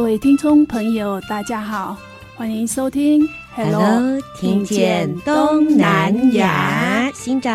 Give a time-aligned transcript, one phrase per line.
[0.00, 1.94] 各位听众朋友，大家好，
[2.34, 3.20] 欢迎收听
[3.54, 7.50] Hello，, Hello 听见东南亚，新找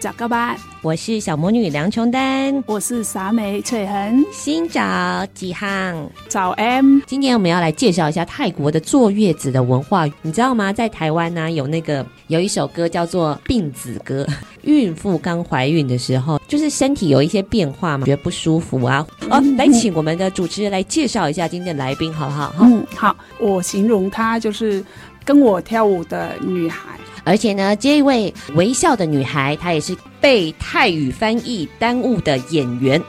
[0.00, 0.56] 找个伴。
[0.82, 7.00] 我是小魔女梁琼丹，我是傻美翠痕，新找几行早 M。
[7.06, 10.72] 今天我们要来介绍一下泰国的坐月子的文化，你知道吗？
[10.72, 14.24] 在台湾呢、啊，有那个有一首歌叫做《病子歌》，
[14.62, 19.06] 孕妇刚怀孕的时候，就是身体有一些变化嘛，觉得不舒服啊。
[19.28, 22.54] 哦，来请我们的主持人来介绍一下今天的来宾，好不好？
[22.58, 24.82] 嗯，好，我形容她就是
[25.26, 26.98] 跟我跳舞的女孩。
[27.24, 33.00] 而且呢，这一位微笑的女孩，她也是被泰语翻译耽误的演员。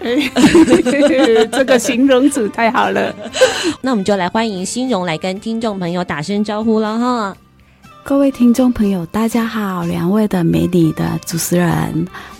[0.00, 0.30] 哎，
[1.50, 3.12] 这个形容词太好了。
[3.82, 7.36] 那我们就来欢迎欣荣来跟听众朋友打声招呼了哈。
[8.04, 11.68] 各位听众朋友，大家好，两位的美女的主持人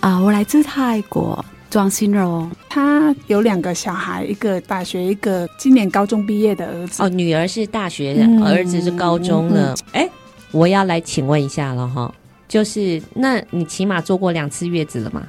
[0.01, 2.49] 啊、呃，我来自泰国，庄欣蓉。
[2.71, 7.03] 她有两个小孩，一个大学，一个今年高中毕业的儿子。
[7.03, 9.75] 哦，女儿是大学的，嗯、儿子是高中的。
[9.93, 10.11] 哎、嗯。
[10.53, 12.12] 嗯我要来请问一下了哈，
[12.48, 15.22] 就是那你起码坐过两次月子了吗？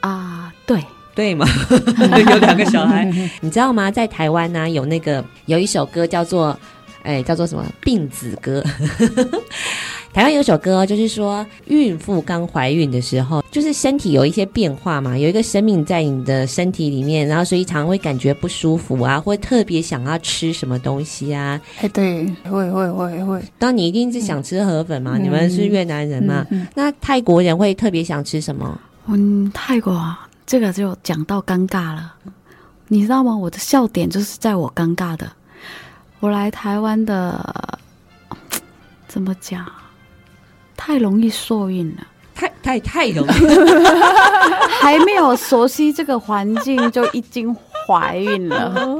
[0.00, 0.82] 啊，对
[1.14, 1.46] 对嘛，
[2.30, 3.04] 有两个小孩，
[3.40, 3.90] 你知道吗？
[3.90, 6.58] 在台湾呢、啊，有那个有一首歌叫做，
[7.02, 8.62] 哎，叫做什么《病子歌》。
[10.16, 21.60] 台湾有首歌，就是说孕妇刚怀孕的时候，就是身体有一些变化嘛，有一个生命在你的身体里面，然后所以常常会感觉不舒服啊，会特别想要吃什么东西啊。
[21.82, 23.42] 哎，对，会会会会。
[23.58, 25.18] 当你一定是想吃河粉嘛？
[25.18, 26.46] 嗯、你们是越南人嘛？
[26.48, 28.80] 嗯嗯、那泰国人会特别想吃什么？
[29.08, 32.14] 嗯，泰国啊，这个就讲到尴尬了，
[32.88, 33.36] 你知道吗？
[33.36, 35.30] 我的笑点就是在我尴尬的。
[36.20, 37.78] 我来台湾的，
[39.06, 39.62] 怎么讲？
[40.76, 43.30] 太容易受孕了，太太太容易，
[44.80, 47.54] 还没有熟悉这个环境就已经
[47.86, 48.74] 怀孕了。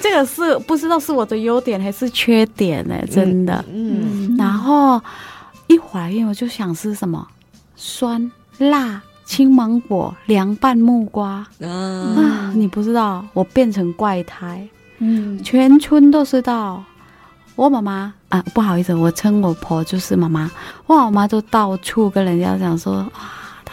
[0.00, 2.94] 这个是不知道是我的优点还是缺点呢？
[3.10, 4.30] 真的，嗯。
[4.30, 5.00] 嗯，然后
[5.66, 7.26] 一怀孕我就想吃什么
[7.76, 12.52] 酸辣青芒果凉拌木瓜、嗯、啊！
[12.54, 16.84] 你不知道我变成怪胎，嗯，全村都知道。
[17.56, 20.50] 我妈妈啊，不好意思，我称我婆就是妈妈。
[20.86, 23.06] 我妈妈就到处跟人家讲说。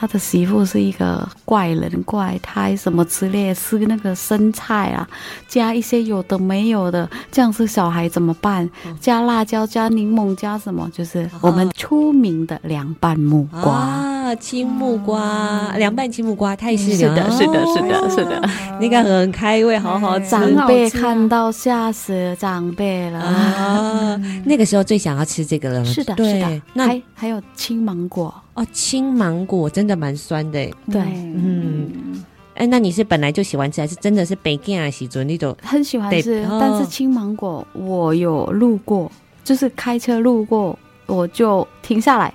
[0.02, 5.08] 他的媳妇是一个怪人、怪胎什么之类的，吃那个生菜啊，
[5.48, 8.68] 加一些有的没有的，这样是小孩怎么办？
[9.00, 10.90] 加辣椒、加柠檬、加什么？
[10.92, 20.32] 就是我们出名的凉拌木瓜啊，青木瓜，凉拌青木瓜太适是的，是的，是的，是的，那个很开胃，好好吃。
[20.32, 24.20] 长辈看到吓死长辈了啊！
[24.46, 26.62] 那个时候最想要吃这个了，是的，是的。
[26.74, 28.34] 那还还有青芒果。
[28.54, 30.60] 哦，青芒果真的蛮酸的，
[30.92, 32.24] 对，嗯，
[32.56, 34.90] 哎，那你是本来就喜欢吃，还是真的是北京啊？
[34.90, 39.10] 喜尊那种很喜欢吃，但是青芒果我有路过，
[39.44, 42.34] 就是开车路过，我就停下来，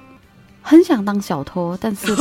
[0.63, 2.15] 很想当小偷，但是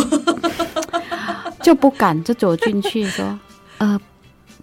[1.64, 3.40] 就不敢，就走进去说，
[3.78, 4.00] 呃，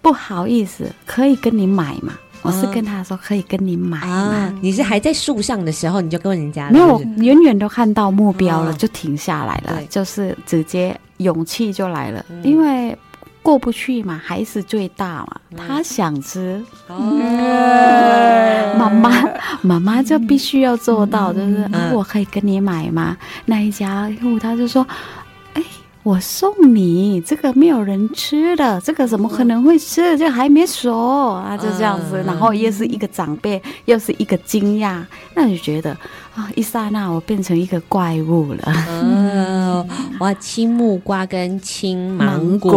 [0.03, 2.13] 不好意思，可以跟你买吗？
[2.43, 12.97] 我是跟他说可以跟你买啊，你是还在树上的时候你就跟人家没有，我远远都看到目标了，就停下来了，就是直接勇气就来了，因为
[13.43, 16.63] 过不去嘛，孩子最大嘛，他想吃，
[18.77, 19.25] 妈妈
[19.63, 23.17] 妈妈就必须要做到，就是我可以跟你买吗？
[23.47, 24.87] 那一家户他就说。
[26.03, 30.19] 我送你这个没有人吃的，这个怎么可能会吃？
[30.19, 30.93] 这还没熟
[31.29, 32.21] 啊，就这样子。
[32.27, 35.01] 然后又是一个长辈，又是一个惊讶，
[35.35, 35.93] 那就觉得
[36.35, 38.63] 啊，一刹那我变成一个怪物了。
[38.89, 39.89] 嗯，
[40.19, 42.73] 哇，青木瓜跟青芒果，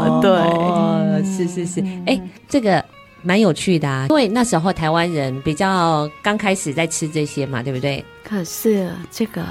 [0.00, 1.84] 芒果对、哦，是是是。
[2.06, 2.18] 哎，
[2.48, 2.82] 这个
[3.22, 8.02] 蛮有趣的啊，因为那时候台湾人比较刚开始在吃这些嘛，对不对？
[8.24, 9.42] 可是这个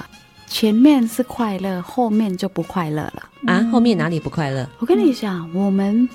[0.49, 3.63] 前面是快乐，后面就不快乐了啊！
[3.71, 4.67] 后面哪里不快乐？
[4.79, 6.09] 我跟你讲，我们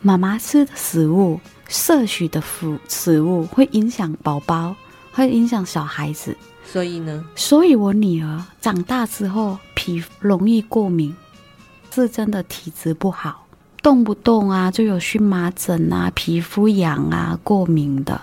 [0.00, 1.38] 妈妈吃的食物、
[1.68, 4.74] 摄取的食食物会影响宝宝，
[5.12, 6.34] 会影响小孩子。
[6.64, 7.24] 所以呢？
[7.36, 11.14] 所以我女儿长大之后皮容易过敏，
[11.92, 13.46] 是真的体质不好。
[13.82, 18.18] 动不动啊，就有荨麻疹啊、皮肤痒啊、过敏的，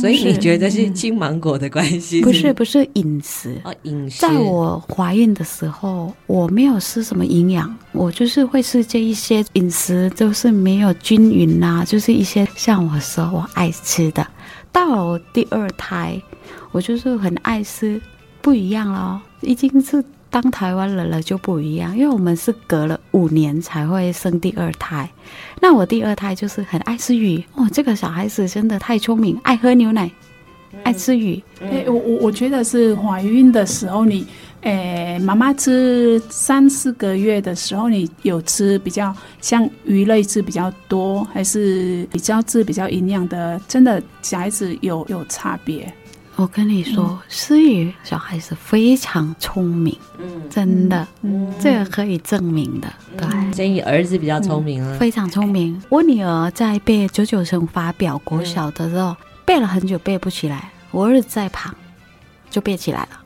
[0.00, 2.22] 所以你觉得是青芒果的关系？
[2.22, 4.20] 不是，不是饮食哦，饮食。
[4.20, 14.26] 在我怀孕的时候，我没有吃什么营养，我就是会吃这一些饮食，就是没有均匀啊，就是一些像我说我爱吃的。
[14.70, 16.20] 到了我第二胎，
[16.70, 18.00] 我就是很爱吃，
[18.40, 20.02] 不一样了，已经是。
[20.32, 25.08] 当台湾人了就不一样，因为我们是隔了五年才会生第二胎。
[25.60, 30.10] 那我第二胎就是很爱吃鱼哦，这个小孩子真的太聪明，爱喝牛奶，
[30.72, 31.40] 嗯、爱吃鱼。
[31.60, 34.26] 哎、欸，我我我觉得是怀孕的时候你，你、
[34.62, 43.60] 欸、诶，妈妈吃三四个月的时候，你有吃比较像鱼类吃比较多，还是比较吃比较营养的？
[43.68, 45.92] 真的小孩子有有差别。
[46.36, 53.52] 我跟你说，思雨小孩子非常聪明，嗯，真的，嗯，这个可以证明的，对。
[53.52, 55.80] 所以儿子比较聪明啊，非常聪明。
[55.88, 59.14] 我女儿在背九九乘法表国小的时候，
[59.44, 61.74] 背了很久背不起来，我儿子在旁
[62.50, 63.20] 就背起来了。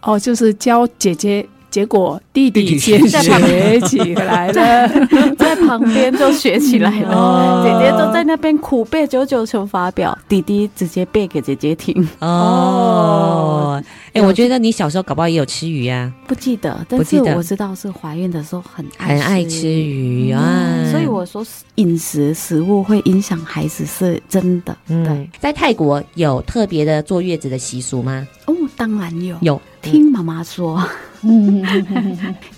[0.00, 1.46] 哦，就是教姐姐。
[1.78, 4.88] 结果弟弟先学起来了，
[5.38, 7.14] 在旁边就学起来了。
[7.14, 11.94] 哦、姐姐都在那边苦背九九乘法表，弟弟直接背给姐姐听。
[12.18, 20.90] 哦，哎、欸，我觉得你小时候搞不好也有吃鱼呀、啊，不记得，但是我知道是怀孕的时候很爱很爱吃鱼啊、嗯。
[20.90, 21.46] 所以我说
[21.76, 24.76] 饮食食物会影响孩子是真的。
[24.88, 28.26] 对、嗯，在泰国有特别的坐月子的习俗吗？
[28.46, 30.82] 哦，当然有，有听妈妈说。
[31.22, 31.64] 嗯，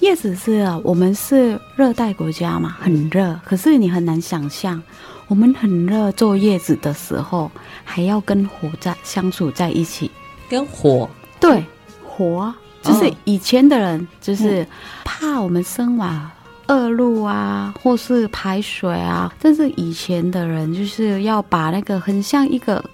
[0.00, 3.40] 叶子是啊，我们是热带国家嘛，很热。
[3.42, 4.82] 可是你很难想象，
[5.28, 7.50] 我们很热坐月子的时候，
[7.84, 10.10] 还要跟火在相处在一起。
[10.46, 11.08] 跟火？
[11.40, 11.64] 对，
[12.04, 14.66] 火就是以前的人就是
[15.04, 16.30] 怕我们生完
[16.66, 19.32] 恶露啊，或是排水啊。
[19.40, 22.84] 但是以前的人就是要把那个很像一个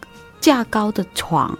[0.41, 1.59] 架高的床。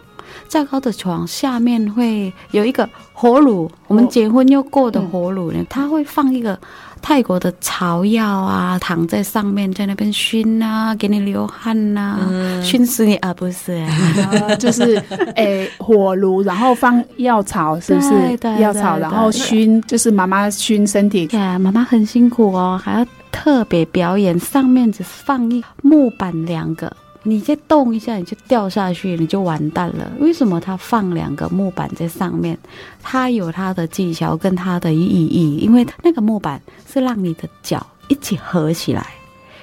[0.49, 6.59] 架高的床下面会有一个火炉，我们结婚用过的火炉呢，它会放一个
[7.03, 13.33] 泰国的草药啊，躺在上面，在那边熏啊，给你流汗呐、啊，熏、嗯、死你啊！
[13.35, 14.97] 不是、啊， 就是
[15.35, 18.11] 诶、欸， 火炉，然后放药草，是不是？
[18.11, 21.27] 对对药草，然后熏，就是妈妈熏身体。
[21.27, 26.91] 对，妈妈很辛苦哦，还要特别表演，上面只放一木板两个。
[27.29, 30.13] 你再动一下，你就掉下去，你就完蛋了。
[30.21, 32.57] 为什么他放两个木板在上面？
[33.03, 39.05] 他有他的技巧跟他的意义，因为那个木板是让你的脚一起合起来，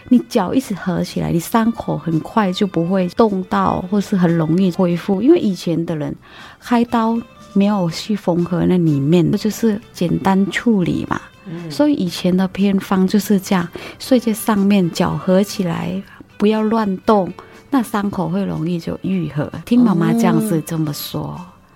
[0.10, 5.22] 你脚一起合起来，你伤口很快就不会动到，或是很容易恢复。
[5.22, 6.14] 因为以前的人
[6.60, 7.18] 开刀
[7.54, 11.22] 没有去缝合那里面，就是简单处理嘛。
[11.46, 11.72] 嗯。
[11.72, 13.66] 所以以前的偏方就是这样，
[14.00, 16.02] 睡在上面，脚合起来，
[16.38, 17.32] 不要乱动。
[17.74, 21.36] 那伤口会容易就愈合，听妈妈这样子这么说。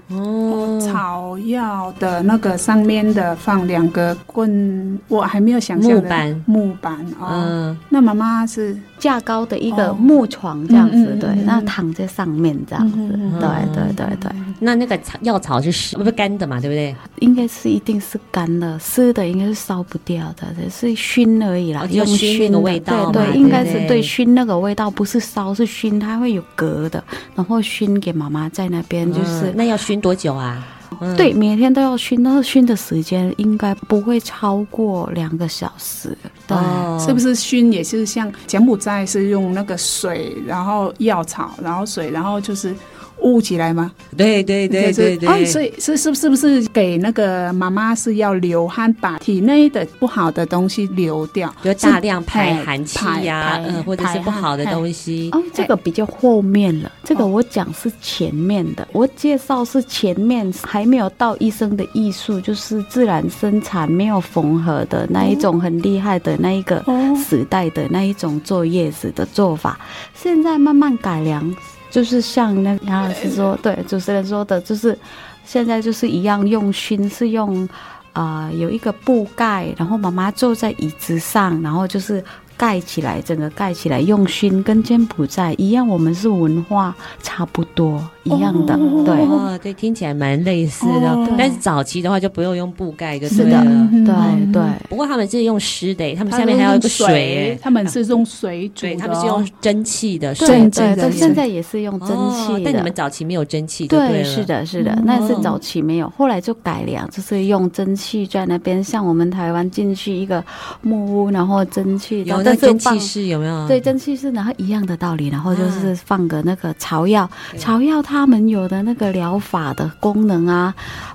[0.10, 7.27] 哦哦，草药的那个上面的放两个棍，我还没有想象的木板木板哦。
[7.32, 12.98] 嗯，那妈妈是架高的一个木床这样子，对，那躺在上面这样子，
[13.39, 14.32] 对对对对。
[14.60, 16.60] 那那个草药草是湿不是干的嘛？
[16.60, 16.96] 对不对？
[17.20, 23.12] 应该是一定是干的，湿的应该是烧不掉的，是熏而已啦，用熏的味道。
[23.12, 27.04] 对对，应该是对熏那个味道，不是烧是熏，它会有隔的，
[27.36, 29.98] 然后熏给妈妈在那边就是那要熏。
[29.98, 30.63] 多久啊？
[31.01, 36.17] 嗯、对，每天都要熏，那熏的时间应该不会超过两个小时。
[36.48, 42.75] 对，哦、是不是熏也是像柬埔寨是用那个水，然后药草，然后水，然后就是。
[43.22, 43.92] 雾起来吗？
[44.16, 55.30] 对对对对对，哦，所以是是是不是给那个妈妈是要流汗，把体内的不好的东西流掉，就大量排寒气呀，嗯，或者是不好的东西。
[55.34, 66.84] 哦，这个比较后面了，这个我讲是前面的，我介绍是前面还没有到医生的艺术，就是自然生产没有缝合的那一种很厉害的那一个
[67.28, 69.80] 时代的那一种坐月子的做法，
[70.14, 71.56] 现在慢慢改良。
[71.98, 74.96] 就是像那杨老师说，对主持人说的，就是
[75.44, 77.68] 现在就是一样用熏，是用
[78.13, 82.24] 啊、呃、有一个布盖，然后妈妈坐在椅子上，然后就是
[82.56, 89.15] 盖起来，整个盖起来，用熏跟柬埔寨一样，我们是文化差不多一样的，哦对。
[89.15, 91.27] 哦，对，听起来蛮类似的，哦。
[91.38, 94.62] 但是早期的话就不用用布盖，就是的，嗯对对。
[94.89, 102.62] 不过他们是用湿的，他们下面还有一个水，他们是用水煮他们是用蒸汽的水，对对对，现在也是用蒸汽的。
[102.65, 110.43] 但你们早期没有蒸汽，对，是的，是的，那是早期没有，后来就改良，就是用蒸汽在那边，像我们台湾进去一个
[110.81, 113.67] 木屋，然后蒸汽，有那蒸汽室有没有？
[113.67, 120.74] 对，蒸汽室，然后一样的道理，然后就是放个那个草药，草药他们有的那个疗法的功能啊，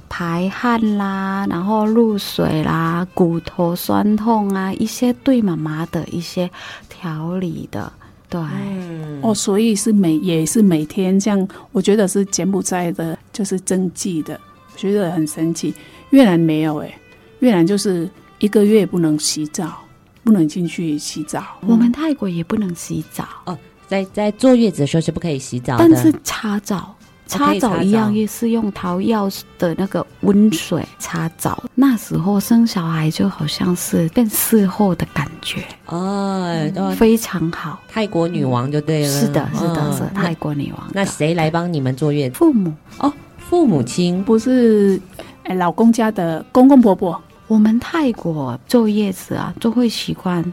[0.09, 6.49] 排汗啦，然后入水啦，骨头酸痛啊，一些对妈妈的一些
[6.89, 7.93] 调理的。
[8.29, 14.41] 对，嗯、哦，所以是每也是每天这样，我觉得是柬埔寨的，就是针剂的，
[14.73, 15.75] 我觉得很神奇。
[16.11, 16.95] 越南没有哎，
[17.41, 19.77] 越南就是一个月不能洗澡，
[20.23, 21.43] 不能进去洗澡。
[21.67, 23.59] 我们泰国也不能洗澡哦，
[23.93, 26.95] 在在坐月子的时候是不可以洗澡的，但是擦澡。
[27.27, 29.27] 擦澡一样也是用桃药
[29.59, 36.45] 的那个温水擦澡，那时候生小孩就好像是变事后的感觉哦，
[36.75, 37.81] 嗯、非常好。
[37.89, 40.91] 泰国女王就对了，是的，是的，哦、是泰国女王。
[40.93, 42.37] 那谁来帮你们坐月子？
[42.37, 45.01] 父母哦，父母亲不是
[45.45, 47.19] 哎，老公家的公公婆婆。
[47.47, 50.45] 我们泰国坐月子啊，就会习惯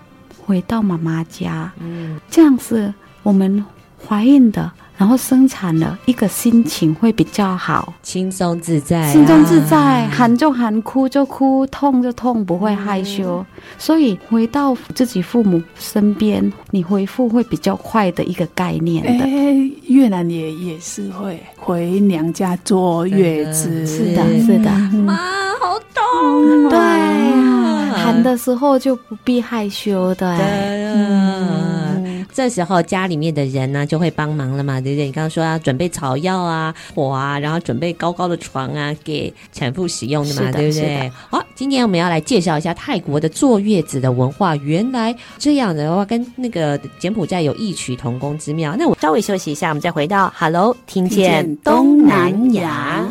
[0.45, 3.63] 回到妈妈家，嗯，这样子我们
[4.07, 4.71] 怀孕的。
[4.99, 13.37] 然后生产了，一个心情会比较好，轻松自在、啊，轻松自在，喊就喊，哭就哭，痛就痛，不会害羞。
[13.37, 13.45] 嗯、
[13.77, 19.23] 所以回到自己父母身边，你恢复会比较快的一个概念的。
[19.23, 24.69] 哎，越南也也是会回娘家坐月子，是的，是的。
[24.97, 25.15] 妈，
[25.61, 30.37] 好痛、啊，对、啊，喊的时候就不必害羞的。
[30.37, 30.93] 对、啊。
[30.93, 31.08] 嗯
[32.39, 35.07] 这时候家里面的人呢就会帮忙了嘛，对不对？
[35.07, 41.11] 你刚刚说要准备草药啊、火啊，然后准备高高的床啊，给产妇使用的嘛，的对不对？
[41.29, 44.55] 好，今天我们要来介绍一下泰国的坐月子的文化。
[44.55, 48.73] 原来这样的话，跟那个柬埔寨有异曲同工之妙。
[48.79, 53.05] 那我稍微休息一下，我们再回到 Hello，听见东南亚。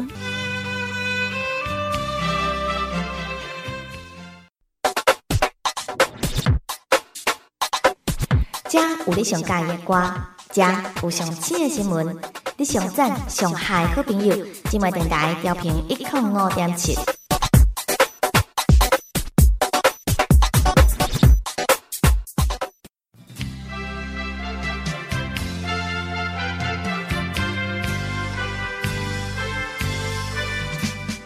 [9.08, 10.12] 有你上喜欢的歌，
[10.52, 10.60] 这
[11.02, 12.14] 有上新的新闻，
[12.58, 14.36] 你上赞上嗨好朋友，
[14.68, 16.94] 今晚电台调频一点五点七。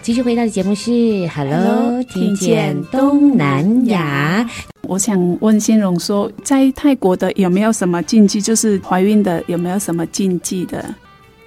[0.03, 0.93] 继续回到的节目是
[1.35, 4.49] Hello，, Hello 听见东南亚。
[4.93, 8.43] 我想问新荣说，在泰国的有没有什么禁忌？
[8.43, 10.85] 就是怀孕的有没有什么禁忌的？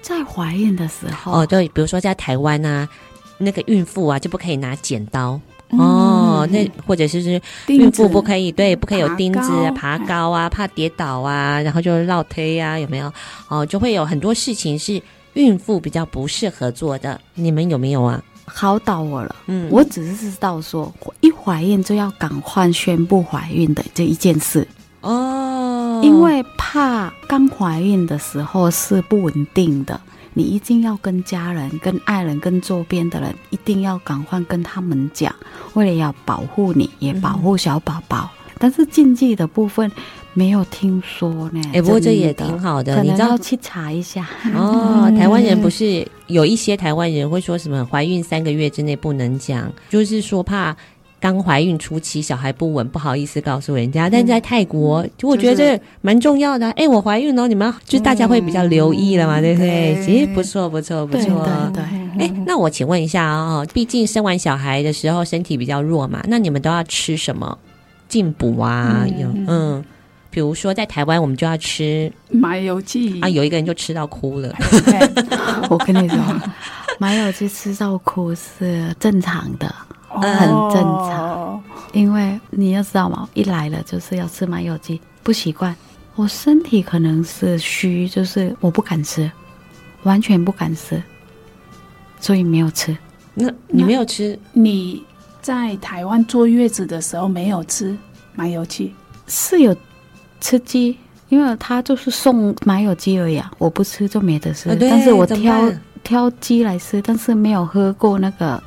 [0.02, 2.88] 在怀孕的时候哦，对，比如说在台湾啊，
[3.38, 13.12] 那个孕妇啊就不可以拿剪刀、嗯、哦，那或者是是孕妇不可以对，不可以有钉子啊，爬高啊，怕跌倒啊，然后就绕推啊，有没有？
[13.48, 15.00] 哦，就会有很多事情是
[15.34, 18.20] 孕妇比较不适合做的，你们有没有啊？
[18.46, 24.66] 考倒我了，嗯，我只是知道说，一怀孕就要赶快宣布怀孕的这一件事
[25.02, 30.00] 哦，因为怕刚怀孕的时候是不稳定的，
[30.34, 35.34] 你一定要跟家人、跟爱人、跟周边的人，一定要赶快跟他们讲，
[35.74, 38.30] 为了要保护你，也保护小宝宝。
[38.46, 39.90] 嗯、但是禁忌的部分。
[40.36, 45.10] 没有听说呢，哎、欸，不过这也挺好的，你知道，要去查一下哦。
[45.16, 50.76] 台湾人不是有一些台湾人会说什么怀孕三个月之内不能讲，就是说怕
[51.18, 54.10] 刚怀孕初期小孩不稳，不好意思告诉人家。
[54.10, 56.66] 但是在泰国，嗯、我觉得这蛮重要的。
[56.72, 59.94] 哎、就是欸，我怀孕了，你们就大家会比较留意了嘛，嗯、对不对？
[59.94, 61.48] 对其实不错，不错，不错。
[61.72, 61.82] 对对。
[62.18, 67.56] 哎、欸，那我请问一下啊、哦，毕竟生完小孩的时候身体比较弱嘛，那你们都要吃什么
[68.06, 69.06] 进补啊？
[69.18, 69.46] 有嗯。
[69.48, 69.84] 嗯
[70.30, 74.54] 比如说，在台湾我们就要吃麻油鸡啊，有一个人就吃到哭了。
[75.70, 76.18] 我跟你说，
[76.98, 79.74] 麻油鸡吃到哭是正常的，
[80.10, 81.62] 哦、很正常。
[81.92, 85.74] 因为你要知道嘛，一来了就是要吃麻油鸡，不习惯。
[86.16, 89.30] 我身体可能是虚，就是我不敢吃，
[90.02, 91.02] 完全不敢吃，
[92.20, 92.94] 所以没有吃。
[93.32, 94.38] 那你没有吃？
[94.52, 95.02] 你
[95.40, 97.96] 在台湾坐月子的时候没有吃
[98.34, 98.94] 麻油鸡？
[99.26, 99.74] 是有。
[100.40, 100.96] 吃鸡，
[101.28, 104.70] 因为他就是送麻油鸡而已啊，我不吃就没得吃。
[104.70, 108.62] 哦、但是我挑挑鸡来吃，但是没有喝过那个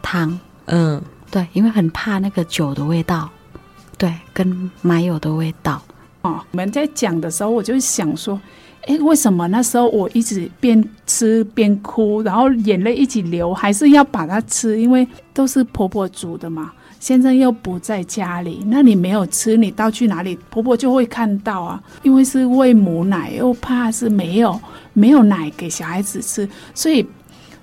[0.00, 0.38] 汤。
[0.66, 1.00] 嗯，
[1.30, 3.28] 对，因为很怕那个酒的味道，
[3.98, 5.82] 对，跟麻油的味道。
[6.22, 8.40] 哦，我们在讲的时候，我就想说，
[8.86, 14.80] 哎，为什么那时候我一直边吃边哭，然后眼泪一起流，还是要把它吃？
[14.80, 21.82] 因为都是婆婆煮的嘛，先生又不在家里，那你没有吃，你到去哪里，婆婆就会看到啊。
[22.02, 24.60] 因为是喂母奶，又怕是没有
[24.92, 27.04] 没有奶给小孩子吃，所以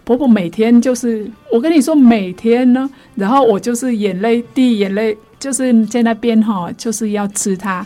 [0.04, 7.86] 婆婆每天就是，我跟你说，每天呢，然后我就是眼泪滴眼泪，就是在那边哈，就是要吃它。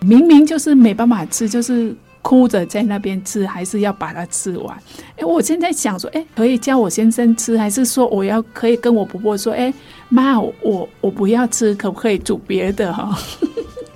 [0.00, 4.76] 明明就是没办法吃，就是哭着在那边吃，还是要把它吃完。
[5.16, 9.72] 哎，我现在想说，哎，可以叫我先生吃，还是说我要可以跟我婆婆说，哎，
[10.08, 13.18] 妈，我我不要吃，可不可以煮别的哈？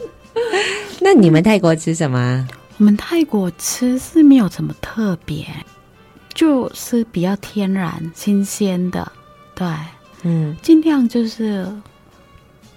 [1.01, 2.47] 那你们泰国吃什么？
[2.79, 5.47] 我们泰国吃是没有什么特别，
[6.35, 9.11] 就是比较天然、新鲜的。
[9.55, 9.67] 对，
[10.23, 11.67] 嗯，尽量就是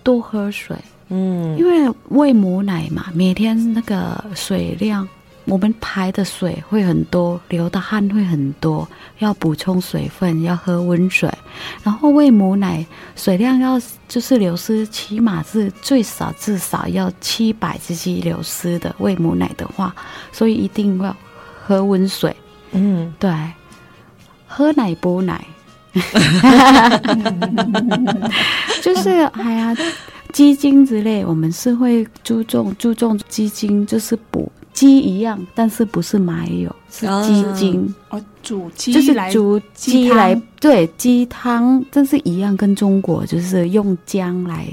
[0.04, 0.76] 多喝水。
[1.10, 5.08] 嗯，因为喂母奶嘛，每天那个水量，
[5.46, 8.88] 我们排的水会很多，流的汗会很多，
[9.20, 11.30] 要补充水分，要喝温水。
[11.84, 12.86] 然后喂母奶，
[13.16, 18.96] 水量要就是流失，起码是最少至少要七百 cc 流失的。
[19.00, 19.94] 喂母奶的话，
[20.32, 21.16] 所以一定要
[21.66, 22.36] 喝温水。
[22.72, 23.32] 嗯，对，
[24.48, 25.46] 喝奶补奶，
[28.82, 29.76] 就是哎呀。
[30.32, 44.68] 鸡精之类，我们是会注重注重鸡精，就是补鸡一样，但是不是麻油，是鸡精哦，煮鸡就是煮鸡来对鸡汤，这是一样，跟中国就是用姜来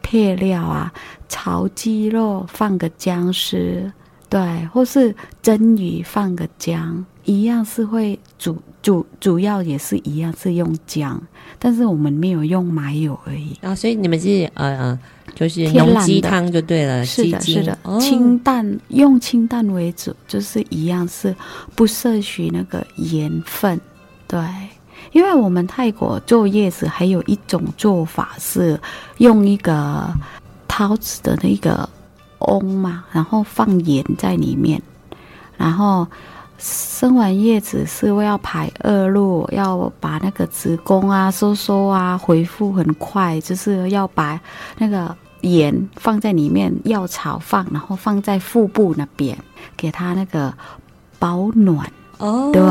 [0.00, 0.92] 配料啊，
[1.28, 3.92] 炒鸡肉放个姜丝，
[4.28, 11.20] 对，或是蒸鱼放个姜，一样是会煮主主要也是一样是用姜。
[11.58, 14.98] 但是我们没有用麻油而已啊，所以你们是呃呃，
[15.34, 21.34] 就是浓鸡汤就对了，是的，是的，哦、清淡用清淡为主，就是一样是
[21.74, 23.80] 不摄取那个盐分，
[24.26, 24.40] 对，
[25.12, 28.78] 因为我们泰国做叶子还有一种做法是
[29.18, 30.12] 用一个
[30.68, 31.88] 陶瓷的那个
[32.38, 34.80] 瓮嘛，然后放盐在里面，
[35.56, 36.06] 然后。
[36.64, 44.40] 生完叶子是为要排恶露，要把那个子宫啊收缩啊恢复很快，就是要把
[44.78, 49.36] 那个盐放在里面，药草放，然后放在腹部那边，
[49.76, 50.54] 给它那个
[51.18, 51.84] 保暖。
[52.18, 52.62] 哦，对，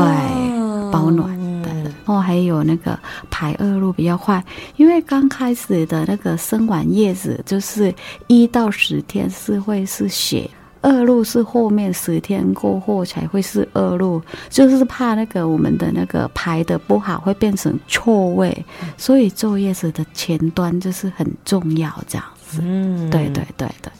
[0.90, 1.38] 保暖。
[1.62, 2.98] 的，然后还有那个
[3.30, 4.42] 排恶露比较快，
[4.76, 7.94] 因为刚开始的那个生完叶子就是
[8.26, 10.48] 一到十天是会是血。
[10.82, 18.64] 恶露是后面十天过后才会是恶露，就是怕那个我们的那个排的不好会变成错位，
[18.96, 22.60] 所以坐月子的前端就是很重要，这样子。
[22.62, 23.92] 嗯，对对对对。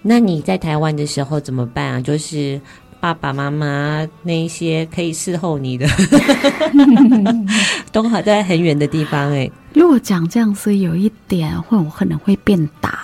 [0.00, 2.00] 那你在台湾的时候怎么办啊？
[2.00, 2.60] 就是
[3.00, 5.86] 爸爸妈妈那一些可以伺候你的，
[7.90, 9.52] 都还在很远的地方哎、欸。
[9.74, 12.98] 如果讲这样是有一点，会我可能会变大。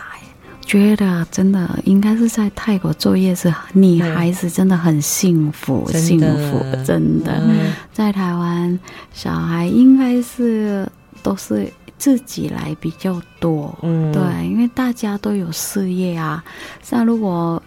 [0.69, 7.33] 觉得真的应该是在泰国坐月子，女孩子真的很幸福，嗯、幸福真的。
[7.41, 8.79] 嗯、在台湾，
[9.15, 10.87] 小孩应该是
[11.23, 16.45] 都是自己来比较多，嗯，对，因为大家都有事业啊，
[16.83, 17.63] 像如果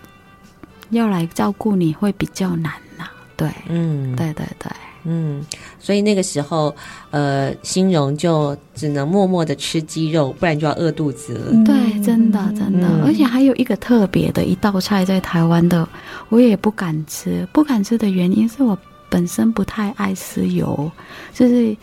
[0.92, 4.72] 要来照顾你会比较难呐、啊，对，嗯，对对对。
[5.04, 5.44] 嗯，
[5.80, 6.76] 所以那个时候，
[7.10, 11.64] 呃，心荣就只能默默的吃鸡肉，不然就要饿肚子了。
[11.66, 15.88] 对，真的真的，嗯、而且还有一个特别的一道菜，在台湾的
[16.30, 18.78] 我也不敢吃，不敢吃的原因是我
[19.10, 20.92] 本身不太爱吃油，
[21.34, 21.76] 就是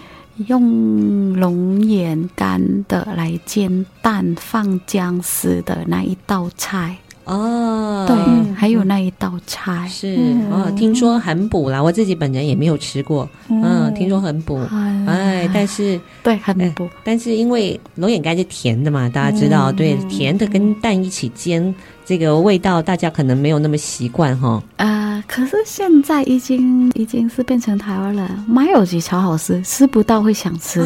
[0.47, 6.97] 用龙眼干的来煎蛋放姜丝的那一道菜。
[7.29, 9.87] 哦，对，还有那一道菜。
[9.87, 10.17] 是
[10.51, 14.59] 哦，听说很补啦，我自己本人也没有吃过，嗯，听说很补，
[15.07, 21.75] 哎，但是对很补，但是因为龙眼干是甜的嘛，大家知道，对，甜的跟蛋一起煎，
[22.09, 24.63] 这个味道大家可能没有那么习惯哈。
[24.77, 30.83] 呃，可是现在已经已经是变成台湾了，麻油鸡超好吃，吃不到会想吃，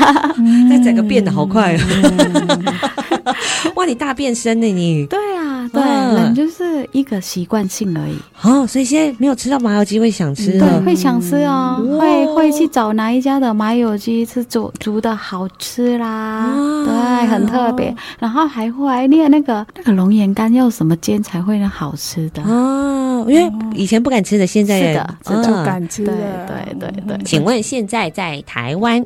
[0.70, 2.80] 那整个变得好快哦！
[3.76, 5.04] 哇，你大变身呢你？
[5.04, 5.52] 对啊。
[5.72, 8.14] 对，人就是一个习惯性而已。
[8.42, 16.52] 哦，所以现在没有吃到麻油鸡会想吃，对，会想吃哦，会会去找哪一家的麻油鸡是煮煮的好吃啦，
[16.84, 17.92] 对，很特别。
[18.20, 26.04] 然后还会怀念那个那个龙眼干要什么煎才会好吃的哦，因为以前不敢吃的，现在是的，这就敢吃。
[26.04, 27.18] 对对对对。
[27.24, 29.04] 请问现在在台湾，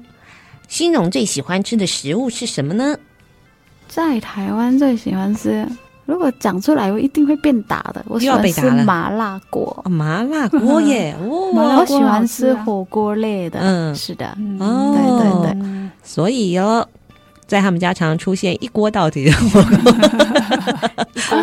[0.68, 2.96] 欣荣最喜欢吃的食物是什么呢？
[3.88, 5.66] 在台湾最喜欢吃，
[6.04, 8.04] 如果讲出来我一定会被打的。
[8.06, 11.14] 我喜欢吃麻辣锅，哦、麻辣锅耶！
[11.24, 13.58] 哦，我喜欢吃火锅类的。
[13.61, 14.26] 嗯，是的。
[14.58, 15.90] 哦，对对对。
[16.02, 16.87] 所以哟，
[17.46, 19.92] 在他们家常常出现一锅到底的火锅，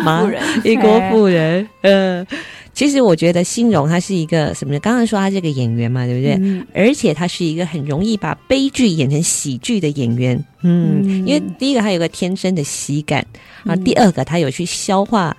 [0.02, 1.68] 麻妇人，一锅妇人。
[1.82, 2.26] 嗯。
[2.72, 4.78] 其实我觉得辛荣他是一个什么呢？
[4.80, 6.34] 刚刚说他这个演员嘛，对不对？
[6.34, 10.36] 嗯、而且他是一个很容易把悲剧演成喜剧的演员。
[10.60, 13.20] 嗯，嗯，因为第一个他有个天生的喜感，
[13.64, 15.34] 啊、嗯，第二个他有去消化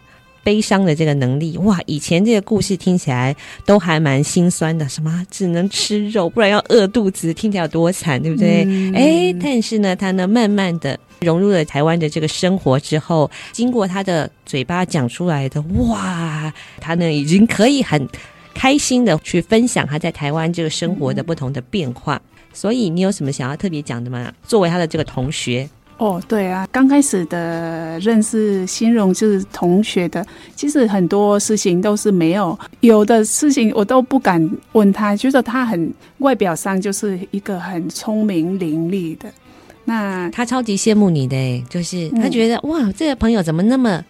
[0.47, 1.57] 悲伤的这个能力。
[1.57, 8.61] 哇，以前这个故事听起来都还蛮心酸的，什么只能吃肉，不然要饿肚子，听起来有多惨，对不对？
[8.95, 10.97] 哎、嗯，但是呢，他呢，慢慢的。
[11.21, 18.07] 融入了台湾的这个生活之后，经过他的嘴巴讲出来的，哇，他呢已经可以很
[18.53, 22.21] 开心的去分享他在台湾这个生活的不同的变化。
[22.23, 24.31] 嗯、所以你有什么想要特别讲的吗？
[24.47, 30.23] 作为他的这个同学，哦，对啊，刚开始的认识欣荣就是同学的，
[30.55, 39.27] 其实很多事情都是没有，有的事情我都不敢问他，觉得他很外表上就是一个很聪明伶俐的。
[39.85, 44.03] 那他超级羡慕你的，就是他觉得、哇，这个朋友怎么那么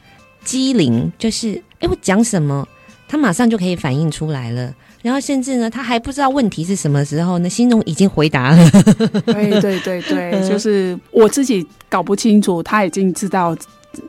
[0.43, 1.11] 机灵？
[1.17, 2.67] 就是哎，我讲什么，
[3.07, 4.73] 他马上就可以反应出来了。
[5.07, 8.71] 然后甚至呢，他还不知道问题是什么时候呢，心中已经回答了。
[9.25, 13.55] 对对对对， 就是我自己搞不清楚，他已经知道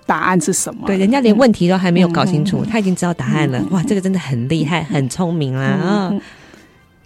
[0.05, 0.87] 答案是什么。
[0.87, 3.59] 对，人家连问题都还没有搞清楚，嗯、他已经知道答案了。
[3.61, 6.21] 嗯、哇，这个真的很厉害，很聪明啦啊、嗯！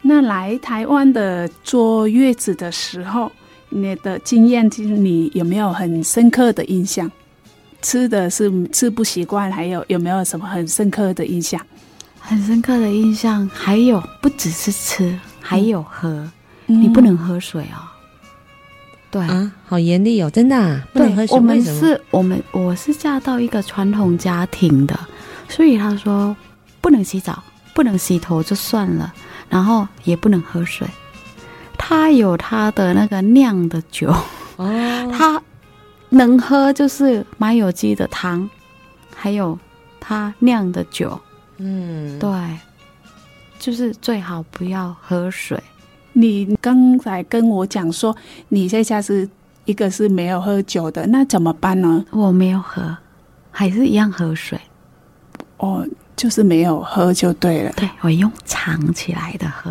[0.00, 3.30] 那来台湾的坐月子的时候。
[3.74, 7.10] 你的经验，就是你有没有很深刻的印象？
[7.80, 11.58] 吃的是吃不习惯，还有有没有什么很深刻的印象？
[12.22, 16.08] 很深刻的印象，还有不只是吃，还有喝，
[16.68, 17.82] 嗯、你不能喝水哦。
[19.10, 21.36] 对啊，好严厉哦，真的、啊、不能喝水。
[21.36, 24.98] 我们是我们我是嫁到一个传统家庭的，
[25.48, 26.34] 所以他说
[26.80, 27.42] 不能洗澡，
[27.74, 29.12] 不能洗头就算了，
[29.50, 30.88] 然后也不能喝水。
[31.76, 34.14] 他有他的那个酿的酒，
[34.56, 34.66] 哦，
[35.12, 35.42] 他
[36.08, 38.48] 能喝就是麻油鸡的汤，
[39.14, 39.58] 还有
[40.00, 41.20] 他酿的酒，
[41.64, 42.30] 嗯，对，
[43.58, 45.62] 就是最好不要喝水。
[46.14, 48.14] 你刚才跟我讲说，
[48.48, 49.28] 你在家是
[49.64, 52.04] 一个是没有喝酒的，那怎么办呢？
[52.10, 52.96] 我没有喝，
[53.50, 54.60] 还是一样喝水。
[55.58, 57.72] 哦，就是没有喝就对了。
[57.76, 59.70] 对，我用藏起来的喝。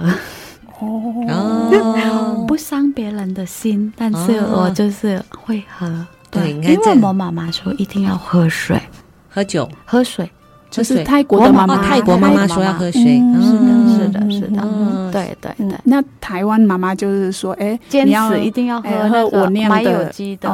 [0.80, 5.86] 哦， 不伤别人的心，但是我就是会喝。
[5.86, 8.82] 哦、对，因为我妈妈说一定要喝水、
[9.30, 10.32] 喝酒、喝水，
[10.72, 13.20] 就是泰国的妈妈，泰国妈妈说要喝水。
[13.20, 14.62] 嗯、是的，是的，是的。
[14.64, 15.78] 嗯，对对对。
[15.84, 20.50] 那台湾妈妈就是说，哎，坚持一定要喝那个麻油鸡的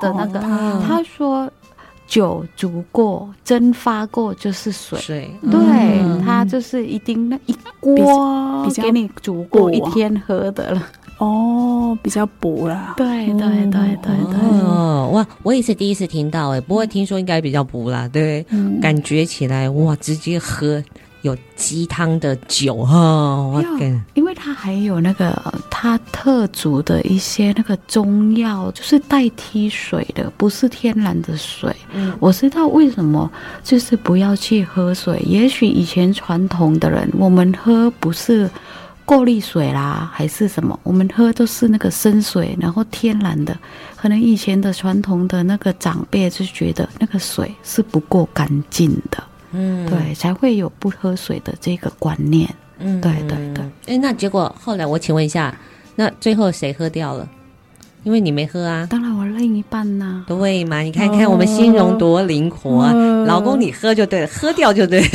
[0.00, 0.40] 的那个。
[0.88, 1.50] 他说。
[2.06, 5.60] 酒煮过、蒸发过就是水，水对，
[6.02, 10.82] 嗯、它就是一定那一锅给你煮过一天喝的了。
[11.20, 12.94] 哦，比较补啦。
[12.96, 14.40] 对对对对对。
[14.64, 20.82] 哦，哇，我也是第一次听到哎，不过听说应该比较补啦，对，嗯、感觉起来哇，直接喝。
[21.22, 23.62] 有鸡汤的酒哈，
[24.14, 31.76] 因为它还有那个它特煮的一些那个中药，就是代替水的，不是天然的水。
[31.92, 33.30] 嗯，我知道为什么，
[33.62, 35.22] 就是不要去喝水。
[35.26, 38.48] 也许以前传统的人，我们喝不是
[39.10, 43.58] 过滤水啦，还是什么，我们喝都是那个生水，然后天然的。
[43.96, 49.20] 可能以前的传统的那个长辈就觉得那个水是不够干净的。
[49.50, 52.48] 嗯，对，才会有不喝水的这个观念。
[52.78, 53.64] 嗯，对对对。
[53.86, 55.52] 哎，那结果后来我请问一下，
[55.96, 57.28] 那最后谁喝掉了？
[58.02, 58.86] 因为你没喝啊。
[58.90, 60.24] 当然我另一半呐、啊。
[60.26, 60.80] 对嘛？
[60.80, 62.92] 你看看我们心荣多灵活啊！
[62.94, 65.08] 哦、老公你喝就对了，喝掉就对了。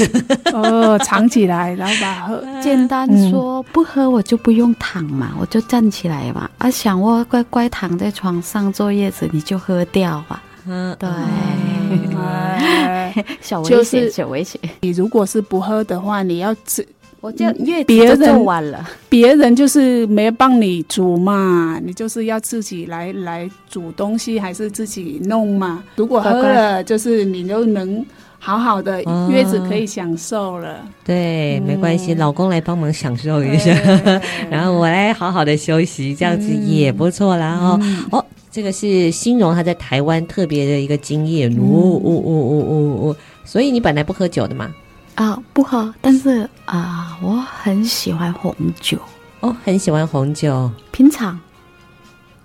[0.54, 2.44] 哦，藏起来，然后把喝。
[2.62, 6.50] 简单说，嗯、不喝我就不用躺嘛，我就站起来嘛。
[6.58, 10.42] 啊，想我乖乖躺在床上坐月子，你就喝掉吧。
[10.68, 11.08] 嗯，对，
[13.40, 14.60] 小危险，小危险。
[14.82, 16.86] 你如果是不喝的话，你要吃，
[17.26, 18.88] 我就月子就做完了。
[19.10, 25.84] 别人就是没帮你煮嘛，你就是要自己来来煮东西，还是自己弄嘛？
[25.96, 28.06] 如果喝了，就是你就能
[28.38, 30.86] 好好的月子可以享受了。
[31.04, 33.74] 对，没关系，老公来帮忙享受一下，
[34.52, 37.58] 然后我来好好的休息，这样子也不错啦。
[37.58, 38.26] 哦哦。
[38.52, 44.74] 这个是欣荣他在台湾特别的一个经验，呜呜呜呜呜呜，所以你本来不喝酒的吗？
[45.16, 48.98] 啊，不喝，但是啊，我很喜欢红酒
[49.40, 50.70] 哦，很喜欢红酒。
[50.92, 51.40] 平常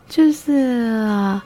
[0.08, 1.40] 就是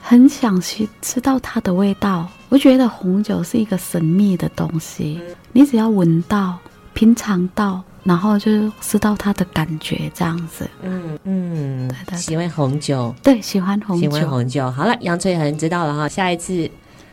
[0.00, 2.28] 很想去吃到它的味道。
[2.50, 5.20] 我觉得红酒是一个神秘的东西，
[5.52, 6.58] 你只要闻到、
[6.94, 10.68] 品尝到，然后就知道它的感觉，这样子。
[10.82, 14.70] 嗯嗯，对对对，喜欢红酒，对，喜欢红酒，喜欢红酒。
[14.70, 16.70] 好了，杨翠恒知道了哈，下一次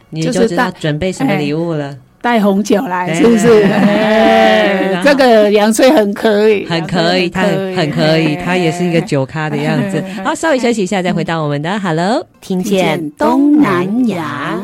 [0.10, 1.98] 你就知道准备什么礼物了。
[2.26, 3.62] 带红酒来，是不是？
[3.66, 10.04] 哎，这个杨翠很可以，很可以，他很可以，他也是一个酒咖的样子。
[10.26, 14.60] 好，稍微休息一下，再回到我们的 Hello，听见东南亚。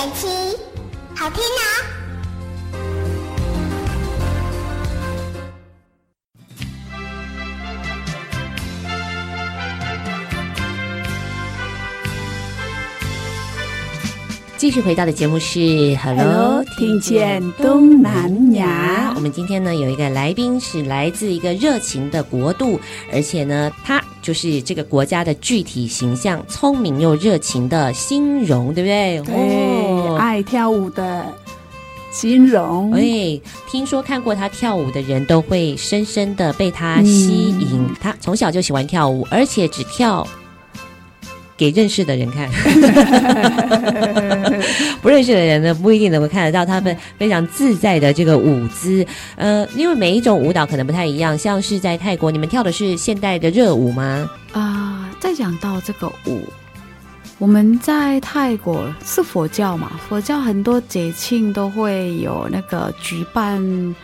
[0.00, 0.26] 点七，
[1.14, 1.60] 好听啊！
[14.56, 19.12] 继续回到的节目是 Hello，听见东南亚。
[19.14, 22.80] 我们今天呢有一个来宾是来自一个热情的国度，
[23.12, 29.20] 而且呢他就是这个国家的具体形象，聪明又热情的欣荣，对不对？
[29.26, 31.26] 对，哦、爱跳舞的
[32.12, 32.92] 欣荣。
[32.92, 37.70] 哎，听说看过他跳舞的人都会深深的被他吸引。
[37.72, 40.24] 嗯、他从小就喜欢跳舞，而且只跳。
[41.60, 42.48] 给认识的人看，
[45.02, 49.06] 不认识的人呢，不一定能够看得到他们非常自在的这个舞姿。
[49.36, 54.26] 呃，因为每一种舞蹈可能不太一样，像是在泰国，你们跳的是现代的热舞吗？
[54.52, 56.48] 啊、呃，再讲到这个舞，
[57.36, 63.94] 我们在泰国是佛教嘛，佛教很多节庆都会有那个举办。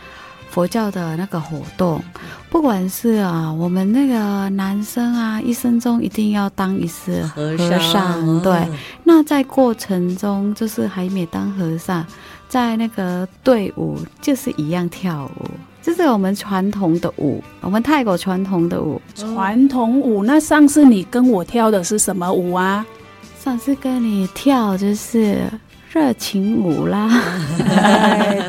[0.57, 2.03] 佛教的那个活动，
[2.49, 8.67] 不管是啊，我们那个男生啊，一生中一定要当一次和尚，和尚对。
[9.03, 12.03] 那在过程中，就是还没当和尚，
[12.49, 15.45] 在那个队伍就是一样跳舞，
[15.83, 18.99] 这是我们传统的舞，我们泰国传统的舞。
[19.13, 22.83] 传统舞，那上次你跟我跳的是什么舞啊？
[23.39, 25.37] 上次跟你跳就是。
[25.89, 27.09] 热情舞啦！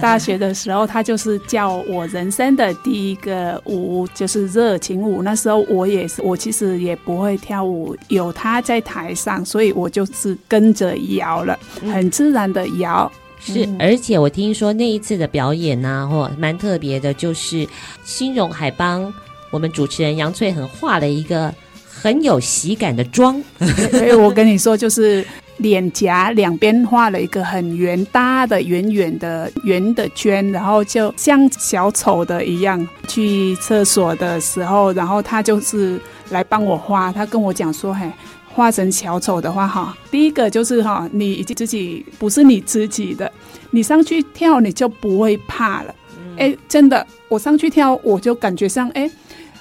[0.01, 5.23] 大学的时候，他就是叫我人生的第一个舞，就是热情舞。
[5.23, 11.57] 那时候我也是，我其实也不会跳舞，有他在台上，所以我就是跟着摇了，
[11.93, 13.11] 很自然的摇。
[13.41, 17.67] 是，而且我听说那一次的表演呢、啊，或蛮特别的，就是
[18.05, 19.11] 新荣海帮
[19.51, 21.55] 我们主持人杨翠恒画了一个
[21.89, 23.41] 很有喜感的妆。
[23.93, 25.25] 所以我跟你说，就是。
[25.59, 32.87] 脸颊两边画了一个很圆大的圆圆的圆的圈，然后就像小丑的一样。
[33.09, 37.11] 去厕所的时候，然后他就是来帮我画。
[37.11, 38.07] 他跟我讲说：“嘿，
[38.53, 43.33] 画成小丑的话，哈，第一个就是哈，你自己不是你自己的，
[43.71, 45.95] 你上去跳你就不会怕了。
[46.37, 49.11] 哎，真的，我上去跳我就感觉上哎。”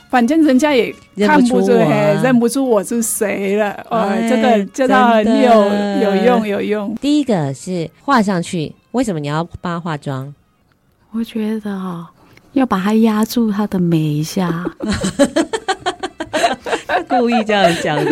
[0.09, 1.67] 反正人家也看不出，
[2.23, 3.85] 认不出我是谁了。
[3.89, 5.65] 哦，这个这个很有
[6.01, 6.95] 有用有用。
[7.01, 10.33] 第一个是画上去，为什么你要帮他化妆？
[11.11, 12.09] 我觉得哈，
[12.53, 14.65] 要把它压住它的美一下。
[17.09, 18.11] 故意这样讲的。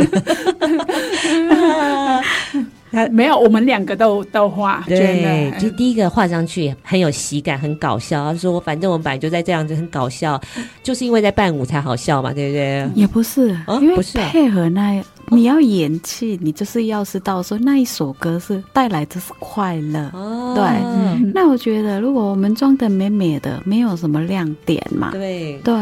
[3.12, 8.32] 没有，我们两个都都画，对，就第一个画上去很有喜感，很搞笑。
[8.32, 10.40] 他说：“反正我们本来就在这样子，很搞笑，
[10.84, 13.98] 就是因为在伴舞才好笑嘛，对不对？”也不是，哦、因为
[14.32, 15.04] 配合那。
[15.30, 20.64] 你要演戏，你就是要知道说那一首歌是带来的是快乐，哦、对。
[20.64, 25.76] 嗯、那我觉得，如果我们装的美美的，没有什么亮点嘛，对对。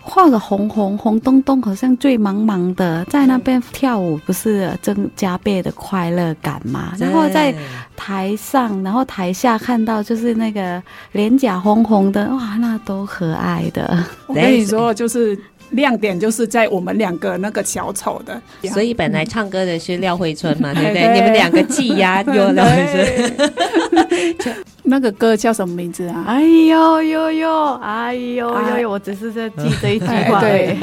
[0.00, 6.92] 画的红红红咚咚，好像醉茫茫的，在那边跳舞，不是增加倍的快乐感嘛？
[6.98, 7.54] 然后在
[7.96, 14.04] 台上，然后台下看到就是那个脸颊红红的，哇，那多可爱的！
[14.26, 15.38] 我跟你说，就是。
[15.70, 18.40] 亮点就是在我们两个那个小丑的，
[18.72, 21.14] 所以本来唱歌的是廖慧春嘛， 对不对？
[21.14, 24.54] 你们两个技压又廖 慧春，
[24.84, 26.24] 那个歌叫什么名字啊？
[26.26, 30.40] 哎呦呦呦，哎呦呦呦，我只是在记这一句话。
[30.40, 30.76] 对，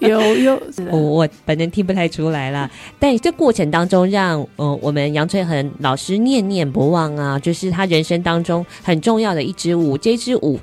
[0.00, 10.58] 有有，我我本人听不太出来了，但这过程当中让嗯我们杨翠恒老师念念不忘啊，就是他人生当中很重要的一支舞，这支舞。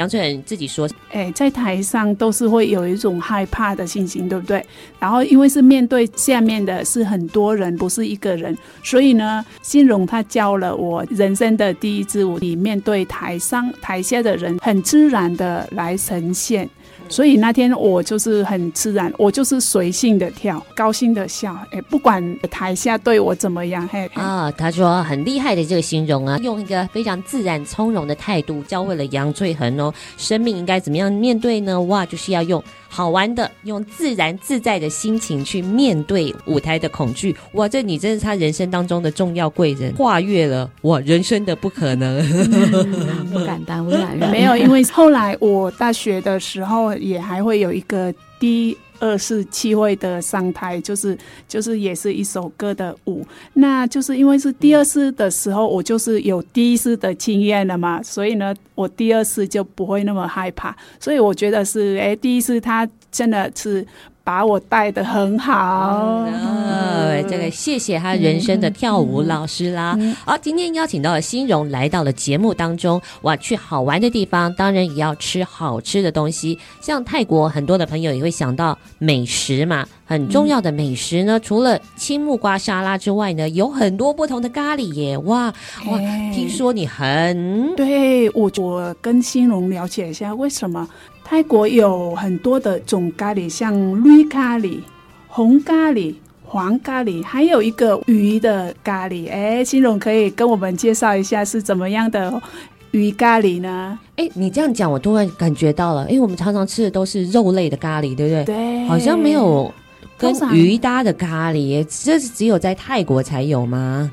[0.00, 4.64] 杨翠恒自己说：“哎，在台上都是会有一种害怕的心情，对不对？
[4.98, 16.66] 然后因为是面对下面的是很多人，不是一个人，所以呢，欣荣他教了我人生的第一支舞，里面对台上台下的人很自然的来呈现。
[17.10, 24.06] 所以那天我就是很自然，我就是随性的跳，高兴的笑，哎，不管台下对我怎么样，嘿。
[24.14, 31.80] 啊、哦，他说很厉害的这个形容啊，用一个非常自然从容的态度教会了杨翠恒哦，生命应该怎么样面对呢？
[31.82, 37.34] 哇，就是要用好玩的，用自然自在的心情去面对舞台的恐惧。
[37.54, 44.30] 哇，这你真是他人生当中的重要贵人，跨越了我人生的不可能，嗯、不敢当，不敢当。
[44.30, 46.94] 没有，因为后来我大学的时候。
[47.00, 51.16] 也还会有一个第二次机会的上台，就是
[51.48, 63.86] 就是也是一首歌的舞，那就是因为是第二次的时候，我就是有第一次的经验了嘛，所以呢，我第二次就不会那么害怕，所以我觉得是，哎，第一次他真的是。
[64.30, 69.98] 把我带的很好，嗯，这个谢谢他人生的跳舞老师啦。
[70.24, 76.56] 好，今天邀请到了欣荣来到了节目当中，哇，去好玩的地方，当然也要吃好吃的东西。
[76.80, 85.18] 像泰国很多的朋友也会想到美食嘛，很重要的美食呢，嗯，除了青木瓜沙拉之外呢，有很多不同的咖喱耶。
[85.18, 85.52] 哇
[85.88, 85.98] 哇，
[86.32, 90.88] 听说你很对我，我跟欣荣了解一下为什么。
[91.30, 94.80] 泰国有很多的种咖喱，像绿咖喱、
[95.28, 96.12] 红咖喱、
[96.44, 99.30] 黄咖喱，还有一个鱼的咖喱。
[99.30, 102.42] 哎，欣荣可以跟我们介绍一下是怎么样的
[102.90, 103.96] 鱼咖喱呢？
[104.16, 108.44] 哎，你这样讲，我突然感觉到了，因为我们常常吃的都是肉类的咖喱，对不对？
[108.46, 109.72] 对，好像没有
[110.18, 114.10] 跟鱼搭的咖喱，这是只有在泰国才有吗？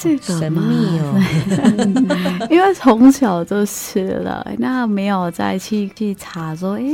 [0.00, 6.84] 这个神秘哦， 因为从小就吃了，那没有再去去查说，哎，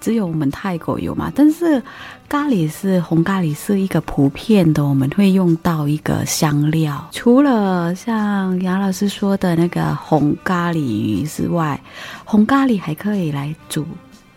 [0.00, 1.32] 只有我们泰国有嘛？
[1.34, 1.82] 但是
[2.28, 11.80] 咖喱是红咖喱是一个普遍的，我们会用到一个香料，除了像杨老师说的那个红咖喱鱼之外，
[12.24, 13.84] 红咖喱还可以来煮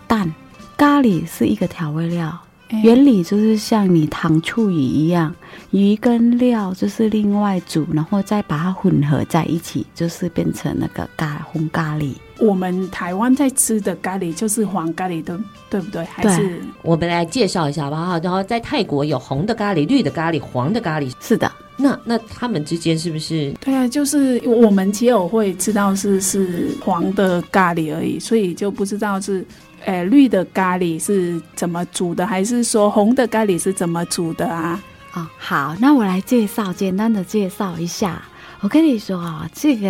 [0.07, 0.33] 蛋。
[0.77, 2.37] 咖喱是一个调味料。
[2.83, 5.33] 原理就是像你糖醋鱼一样，
[5.71, 12.13] 鱼跟料就是另外煮，然后再把它混合在一起，就是变成那个咖红咖喱。
[12.39, 15.39] 我们台湾在吃的咖喱就是黄咖喱的，
[15.69, 16.03] 对不对？
[16.05, 18.19] 还是我们来介绍一下吧哈。
[18.23, 21.11] 然后在泰国有红的咖喱、绿的咖喱、黄的咖喱。
[21.19, 23.51] 是的，那那他们之间是不是？
[23.61, 29.45] 对啊，就是我们只有会知道是是黄的咖喱而已，所以就不知道是。
[29.85, 32.25] 呃，绿的咖喱是怎么煮的？
[32.25, 34.83] 还是说红的咖喱是怎么煮的啊？
[35.15, 38.21] 哦，好，那我来介绍，简单的介绍一下。
[38.61, 39.89] 我跟你说啊，这个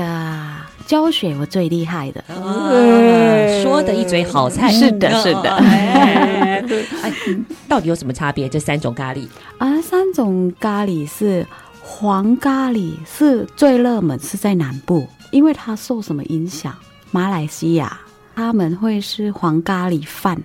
[0.86, 4.72] 教学我最厉害的，哦、说的一嘴好菜。
[4.72, 5.56] 是的，是的。
[5.58, 6.64] 哎，
[7.68, 8.48] 到底有什么差别？
[8.50, 11.46] 这三种咖喱啊，三种咖喱是
[11.82, 16.74] 黄咖喱是最热门，是在南部，因为它受什么影响？
[17.12, 18.00] 马来西亚。
[18.36, 20.38] 他们会吃黄咖喱饭，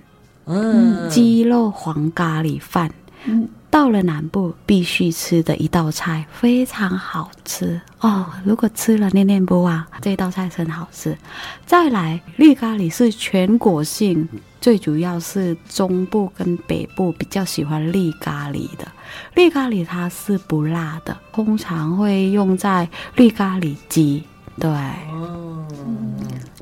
[0.45, 2.89] 嗯，鸡肉黄咖喱饭，
[3.25, 8.25] 嗯，到了南部必须吃的一道菜，非常好吃哦。
[8.43, 11.17] 如果吃了念念不忘，这道菜很好吃。
[11.65, 14.27] 再来，绿咖喱是全国性，
[14.59, 18.87] 最主要是中部跟北部比较喜欢绿咖喱的。
[19.35, 24.23] 绿咖喱它是不辣的，通常会用在绿咖喱鸡，
[24.59, 24.69] 对。
[24.69, 25.65] 哦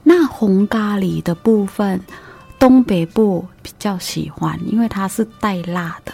[0.03, 2.01] 那红咖喱的部分，
[2.57, 6.11] 东北部比较喜欢，因为它是带辣的。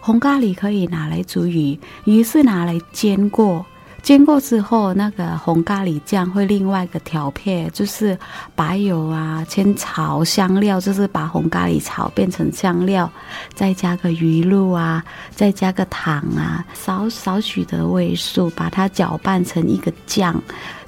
[0.00, 3.64] 红咖喱可以拿来煮鱼，鱼是拿来煎过，
[4.02, 8.18] 煎过之后，那个红咖喱酱会另外一个调配，就是
[8.54, 13.10] 白油啊，先炒香料，就是把红咖喱炒变成香料，
[13.54, 20.40] 再加个鱼露啊，再加个糖啊，少少许的味素，把它搅拌成一个酱。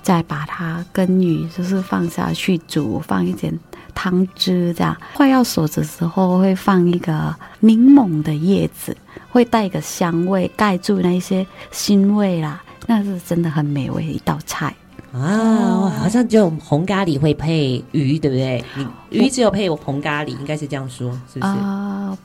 [0.02, 3.58] 再把它跟鱼就是放下去煮，放一点
[3.94, 8.96] 汤汁，这样快要熟的时候会放一个柠檬的叶子，
[9.30, 12.62] 会带一个香味，盖住那一些腥味啦。
[12.86, 14.74] 那是真的很美味一道菜
[15.12, 15.90] 啊！
[15.98, 18.62] 好像就红咖喱会配鱼，对不对？
[19.08, 21.52] 你鱼只有配红咖喱，应该是这样说，是不是？
[21.52, 22.18] 啊、呃，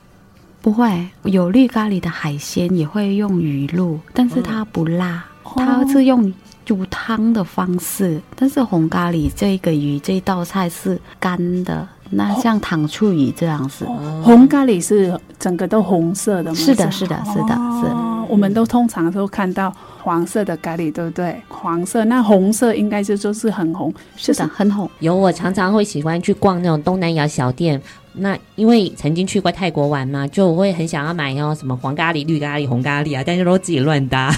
[0.62, 6.34] 不会，有绿咖喱的海鲜也会用鱼露，但是它不辣，嗯、它是用。
[6.70, 13.86] 煮汤的方式，但是红咖喱这个鱼这一道菜是干的，那像糖醋鱼这样子。
[13.86, 16.56] 哦、红咖喱是整个都红色的吗？
[16.56, 17.92] 是的，是的，是的，是。
[18.28, 21.42] 我们都通常都看到黄色的咖喱，对不对？
[21.48, 24.88] 黄色，那红色应该就就是很红，是的，很红。
[25.00, 27.82] 有，我常常会喜欢去逛那种东南亚小店。
[28.14, 34.32] 那因为曾经去过泰国玩嘛，就我会很想要买哦，什么黄咖喱、绿咖喱、红咖喱啊，但是都自己乱搭。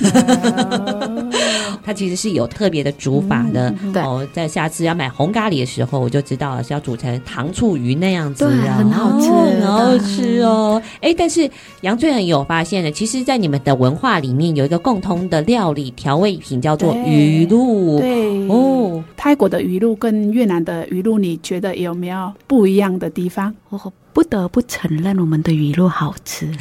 [1.84, 3.74] 它其实是有特别的煮法的。
[3.84, 10.82] 嗯、对哦，在下次要买红咖喱的时候，我就知道了是要煮成糖醋鱼那样子，对，很好吃，哦、很好吃哦。
[11.02, 11.50] 哎，但是
[11.82, 18.00] 杨翠很有发现的，其实，在你们的文化里面有一个共通的料理调味品，叫做鱼露。
[18.00, 23.54] 对哦，泰国的鱼露跟越南的鱼露，你觉得有没有不一样的地方？
[23.70, 23.78] 我
[24.14, 26.48] 不得不承认，我们的鱼露好吃。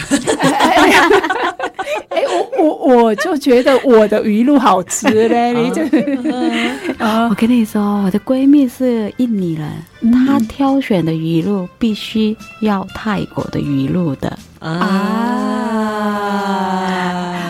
[2.10, 5.82] 哎，我我我就觉得我的鱼露好吃嘞， 你就
[6.98, 9.68] 啊，我跟你说，我的闺蜜是印尼人，
[10.00, 14.38] 嗯、她挑选的鱼露必须要泰国的鱼露的。
[14.58, 14.70] 啊，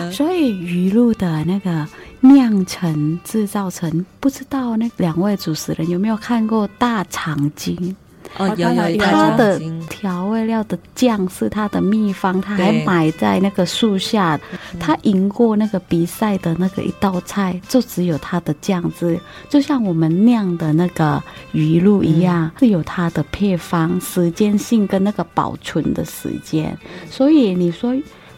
[0.07, 1.85] 啊，所以鱼露的那个
[2.21, 7.95] 酿成、制造成，不知道那两位主持人有没有看过大长今？
[8.37, 9.59] 哦，有有，有它的
[9.89, 14.39] 调味料的酱是它的秘方，他还埋在那个树下。
[14.79, 19.19] 他赢过那个比赛的那个一道菜，就只有它的酱汁，
[19.49, 21.21] 就像我们酿的那个
[21.51, 26.77] 鱼露一样，是有它的配方、时间性跟那个保存的时间。
[27.09, 27.93] 所以你说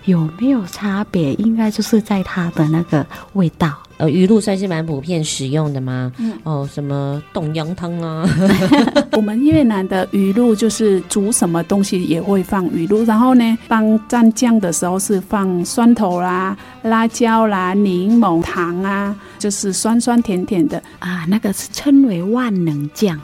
[0.06, 1.34] 有没有差别？
[1.36, 3.78] 应该就是在它的那个味道。
[4.04, 6.12] 呃，鱼露算是蛮普遍使用的吗？
[6.18, 8.28] 嗯，哦，什么冻羊汤啊？
[9.16, 20.84] 我们越南的鱼露就是煮什么东西也会放鱼露，然后呢，放蘸酱的时候是放蒜头啦、辣椒啦、柠檬糖啊，就是酸酸甜甜的。
[20.99, 23.18] 啊，那个是称为万能酱。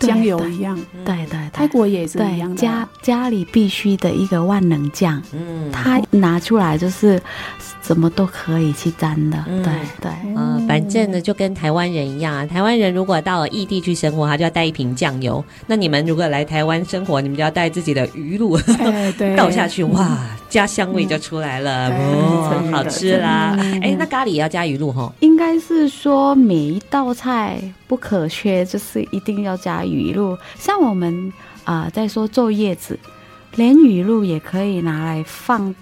[0.00, 7.22] 酱油一样，对对，对，泰国也是一样的，家家里必须的一个万能酱，嗯，它拿出来就是
[7.82, 20.18] 什么都可以去沾的，嗯、对对，嗯、呃，反正呢就跟台湾人一样啊，台湾人如果到了异地去生活，他就要带一瓶酱油，那你们如果来台湾生活，你们就要带自己的鱼露，哎、对， 倒下去，哇，
[20.48, 25.12] 家乡味就出来了，嗯、哦，好吃啦，哎、嗯，那咖喱也要加鱼露哈？
[25.20, 29.92] 应该是说每一道菜不可缺，就是一定要加鱼露。
[30.02, 31.32] 鱼露，像我们
[31.64, 32.98] 啊、呃，在说做叶子，
[33.54, 35.72] 连鱼露也可以拿来放，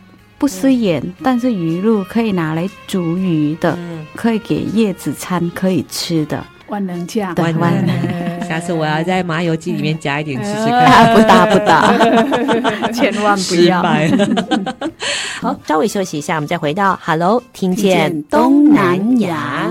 [0.40, 7.34] 不吃盐，嗯、但是鱼露可以拿来煮鱼的，嗯、可以给叶子餐可以吃的万能酱。
[7.34, 7.94] 对，万能。
[8.48, 11.14] 下次我要在麻油鸡里面加一点试试看。
[11.14, 11.92] 不打不打，
[12.90, 13.80] 千万不要。
[15.40, 19.70] 好，稍微休息一下，我们再回到 Hello，听见东南亚。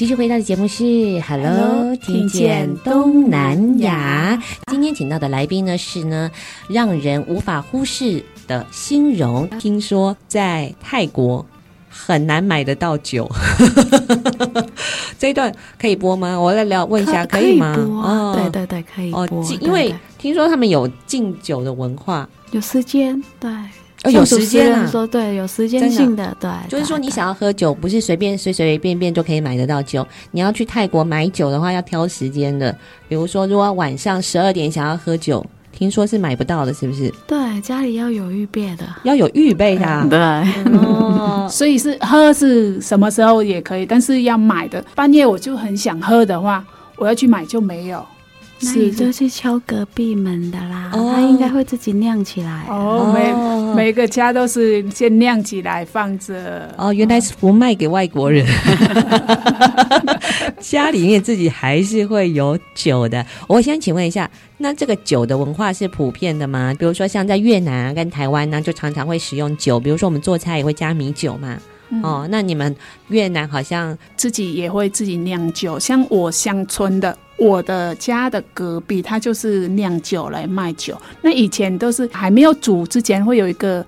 [0.00, 4.42] 继续回到的节目是 Hello，, 听见东南亚。
[4.70, 6.30] 今天请到的来宾呢是呢，
[6.70, 9.46] 让人无法忽视的欣荣。
[9.58, 11.44] 听说在泰国
[11.90, 13.30] 很难买得到酒，
[15.20, 16.40] 这一段可以播吗？
[16.40, 17.74] 我来聊问一下，可以吗？
[17.76, 19.20] 可以播对对对，可以播。
[19.20, 23.50] 哦，因为听说他们有敬酒的文化，有时间对。
[24.04, 24.86] 哦，有时间啊！
[24.86, 30.06] 说对，有时间性的，对，就是说你想要喝酒，不是随便随随便便就可以买得到酒。
[30.30, 32.74] 你要去泰国买酒的话，要挑时间的。
[33.08, 37.12] 比如说，如果晚上十二点想要喝酒，听说是买不到的，是不是？
[37.26, 40.06] 对，家里要有预备的，要有预备的。
[40.08, 40.18] 对，
[40.78, 44.82] 哦， 所以是喝是什么时候也可以，但是要买的。
[44.94, 46.64] 半夜我就很想喝的话，
[46.96, 48.02] 我要去买就没有。
[48.62, 52.66] 那你就去敲隔壁门的啦，哦、他应该会自己酿起来。
[52.68, 53.10] 哦，
[53.74, 56.72] 每每个家都是先酿起来放着。
[56.76, 58.46] 哦，原来是不卖给外国人，
[60.60, 63.24] 家里面自己还是会有酒的。
[63.48, 66.74] 我先请问一下，那这个酒的文化是普遍的吗？
[66.78, 69.80] 比如说像在越南啊，跟台湾呢，就常常会使用酒。
[69.80, 71.56] 比如说我们做菜也会加米酒嘛。
[71.92, 72.76] 嗯、哦，那你们
[73.08, 77.16] 越南好像自己也会自己酿酒，像我乡村的。
[77.40, 80.96] 我的家的隔壁，他就是酿酒来卖酒。
[81.22, 83.84] 那以前都是还没有煮之前，会有一个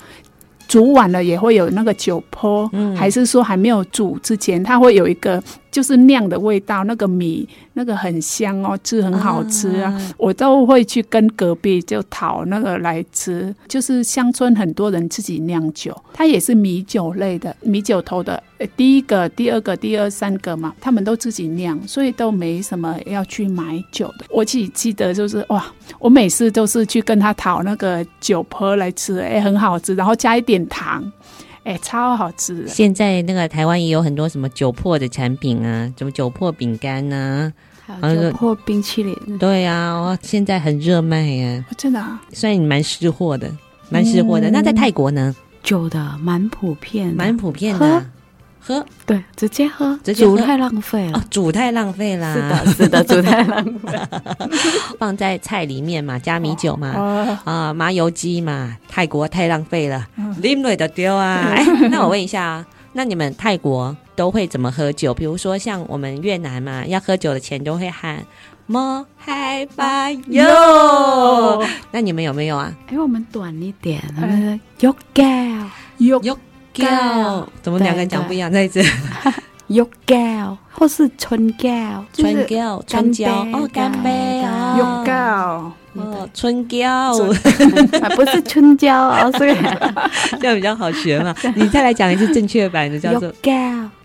[0.66, 5.40] 煮完了也会有那个酒坡，嗯、还是说还没有煮之前，它会有一个。
[5.72, 9.90] 就是酿的味道，那个米那个很香哦，吃很好吃啊！
[9.90, 13.52] 啊我都会去跟隔壁就讨那个来吃。
[13.66, 18.40] 就是乡村很多人自己酿酒，它也是米酒类的，米酒头的
[18.76, 24.26] 第一个、第二个、第二三个嘛，他们都自己酿，所以都没什么要去买酒的。
[24.28, 25.64] 我自己记得就是哇，
[25.98, 31.10] 我每次都是去跟他讨那个酒泼来吃，哎，很好吃，然后加一点糖。
[31.64, 32.66] 哎，超好吃。
[32.66, 37.52] 现在那个台湾也有很多什么酒粕的产品啊，什么酒粕饼干呐，
[38.00, 39.16] 还有酒粕冰淇淋。
[39.38, 43.50] 对啊，哇，现在很热卖呀，真的啊，虽然你蛮识货的，
[43.90, 44.50] 蛮识货的。
[44.50, 45.34] 那在泰国呢？
[45.62, 48.04] 酒的蛮普遍，蛮普遍的。
[48.64, 51.18] 喝，对，直接喝，直接喝煮太浪费了。
[51.18, 52.32] 哦，煮太浪费啦。
[52.32, 53.98] 是的，是的， 煮太浪费。
[55.00, 60.06] 放在菜里面嘛，加米酒嘛，啊、哦呃，麻油鸡嘛，泰国太浪费了，
[60.40, 61.50] 拎了的丢啊。
[61.52, 65.12] 哎，那我问一下啊，那你们泰国都会怎么喝酒？
[65.12, 68.24] 比如说像我们越南嘛，要喝酒的前都会喊
[68.66, 71.64] 莫嗨吧哟。
[71.90, 72.72] 那你们有没有啊？
[72.86, 75.48] 哎，我们短一点，我们哟盖
[75.98, 76.38] 哟哟。
[76.74, 78.50] 胶，怎么两个人讲不一样？
[78.50, 78.82] 在这，
[79.68, 85.72] 肉糕或是春胶，春胶，春胶哦，干杯啊，玉胶。
[85.94, 87.14] 哦，春娇，
[88.16, 89.54] 不是春娇哦，是。
[90.40, 91.34] 这样比较好学嘛。
[91.54, 93.32] 你再来讲一次正确版的，叫做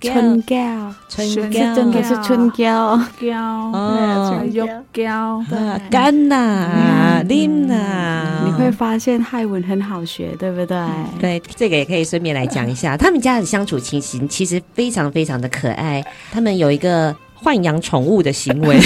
[0.01, 3.37] 春娇，春娇，真的是春娇，娇。
[3.39, 4.61] 哦，玉
[4.93, 5.43] 娇，
[5.89, 8.43] 干呐，拎呐。
[8.45, 10.77] 你会发现泰文很好学，对不对？
[11.19, 16.03] 对，这个也可以顺便来讲一下，他们家的相处情形其实非常非常的可爱。
[16.31, 17.15] 他们有一个。
[17.43, 18.79] 豢养宠物的行为，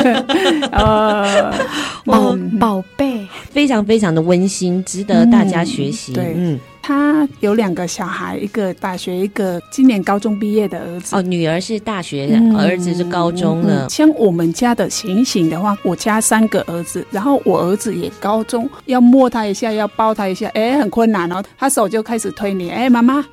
[0.72, 1.52] 呃，
[2.04, 6.12] 宝宝贝，非常非常的温馨，值得大家学习。
[6.12, 11.14] 对，嗯，他有两个小孩，一个大学，一个今年高中毕业的儿子。
[11.14, 13.88] 哦，女儿是大学，儿子是高中了。
[13.88, 23.24] 像我们家的情形的话，我家三个儿子，然后我儿子也高中，要摸他一下，要抱他一下，哎，很困难哦，他手就开始推你，哎，妈妈，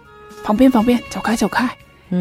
[0.44, 1.68] 旁边旁边，走开走开。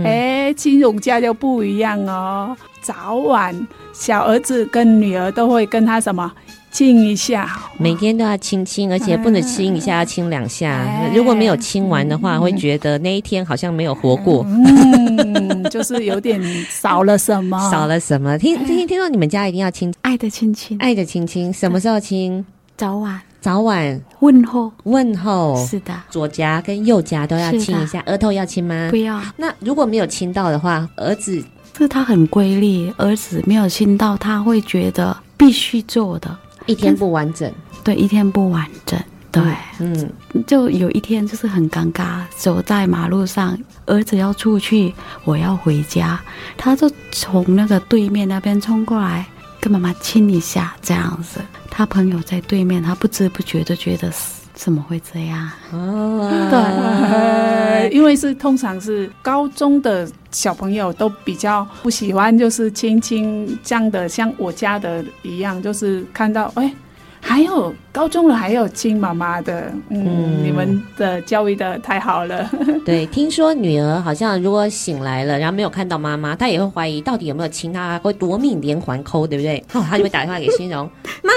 [0.05, 2.57] 哎，亲融家就不一样哦。
[2.81, 3.55] 早晚
[3.93, 6.31] 小儿子跟女儿都会跟他什么
[6.71, 10.71] 亲一下，每天都要亲亲，而且不能亲一下，要亲两下。
[10.71, 14.45] 哎、如果没有亲完的话，嗯、会觉得那一天好像没有活过。
[14.47, 18.39] 嗯，就是有点少了什么，少了什么。
[18.39, 22.45] 听听听说你们家一定要亲爱的亲亲，爱的亲亲，什么时候亲？
[22.77, 23.28] 早晚。
[23.41, 28.89] 早晚问候问候，是的，左颊跟右颊都要亲一下，额头要亲吗？
[28.91, 29.21] 不要。
[29.37, 31.43] 那如果没有亲到的话，儿子
[31.77, 36.37] 是他很规律，儿子没有亲到，他会觉得必须做的，
[36.67, 37.51] 一天不完整。
[37.85, 39.01] 对，一天不完整。
[39.31, 39.43] 对，
[39.79, 40.11] 嗯，
[40.47, 46.19] 就有一天就是很尴尬，走在马路上，儿子要出去，我要回家，
[46.57, 49.25] 他就从那个对面那边冲过来。
[49.61, 51.41] 跟妈妈亲一下，这样子。
[51.71, 54.13] 他朋友在对面，他不知不觉的觉得
[54.55, 55.51] 怎么会这样？
[55.73, 66.73] 哦，对、呃，因为是通常是高中的小朋友都比较不喜欢，就是亲亲这样的，像我家的一样，就是看到哎。
[67.21, 72.49] 还有高中了，还有亲妈妈的，嗯，嗯，你们的教育的太好了。
[72.85, 79.63] 对，听说女儿好像如果醒来了，然后没有看到妈妈，她也会怀疑到底有没有亲她，会夺命连环扣，对不对？
[79.75, 80.89] 哦，她就会打电话给欣荣，
[81.23, 81.33] 妈，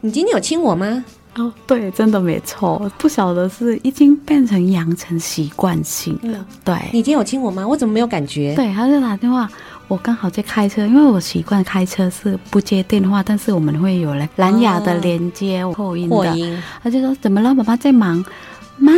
[0.00, 1.04] 你今天有亲我吗？
[1.36, 6.38] 哦，对，真的没错，不晓得是已经变成养成习惯性了。
[6.38, 7.64] 嗯、对，你今天有亲我吗？
[7.66, 8.52] 我怎么没有感觉？
[8.56, 9.48] 对，她就打电话。
[9.90, 16.60] 我刚好在开车，因为我习惯开车是不接电话，但是我们会有嘞蓝牙的连接扩音的。
[16.80, 17.52] 他就说：“怎么了？
[17.52, 18.24] 妈妈在忙。”
[18.78, 18.92] 妈，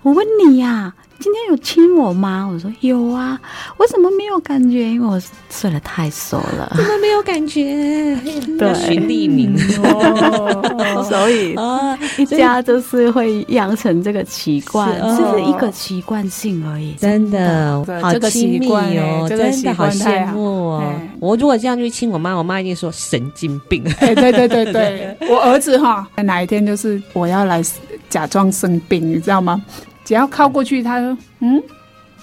[0.00, 0.94] 我问你呀、啊。
[1.20, 2.48] 今天有亲我吗？
[2.50, 3.38] 我说有啊，
[3.76, 4.84] 我怎么没有感觉？
[4.88, 8.18] 因为我睡得太熟了，怎么没有感觉？
[8.58, 16.94] 对，寻地名哦，所以啊，一家就是会养成这个习惯，只是一个习惯性而已。
[16.94, 20.94] 真的，好亲密哦，真的好羡慕哦。
[21.20, 23.84] 我如果这样去亲我妈，我妈一定说神经病。
[24.00, 27.62] 对对对对对，我儿子哈，哪一天就是我要来
[28.08, 29.62] 假装生病，你知道吗？
[30.10, 31.62] 只要靠过去，他说：“嗯，